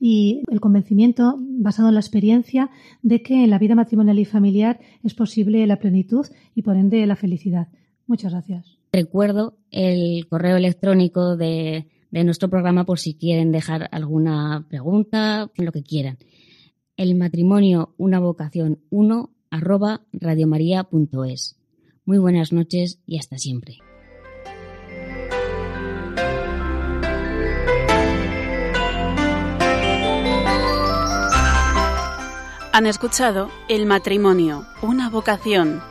[0.00, 2.70] y el convencimiento basado en la experiencia
[3.02, 7.06] de que en la vida matrimonial y familiar es posible la plenitud y por ende
[7.06, 7.68] la felicidad.
[8.06, 8.78] Muchas gracias.
[8.92, 15.72] Recuerdo el correo electrónico de, de nuestro programa por si quieren dejar alguna pregunta, lo
[15.72, 16.18] que quieran.
[16.96, 21.56] El matrimonio, una vocación 1 arroba radiomaria.es.
[22.04, 23.78] Muy buenas noches y hasta siempre.
[32.72, 35.82] Han escuchado El matrimonio, una vocación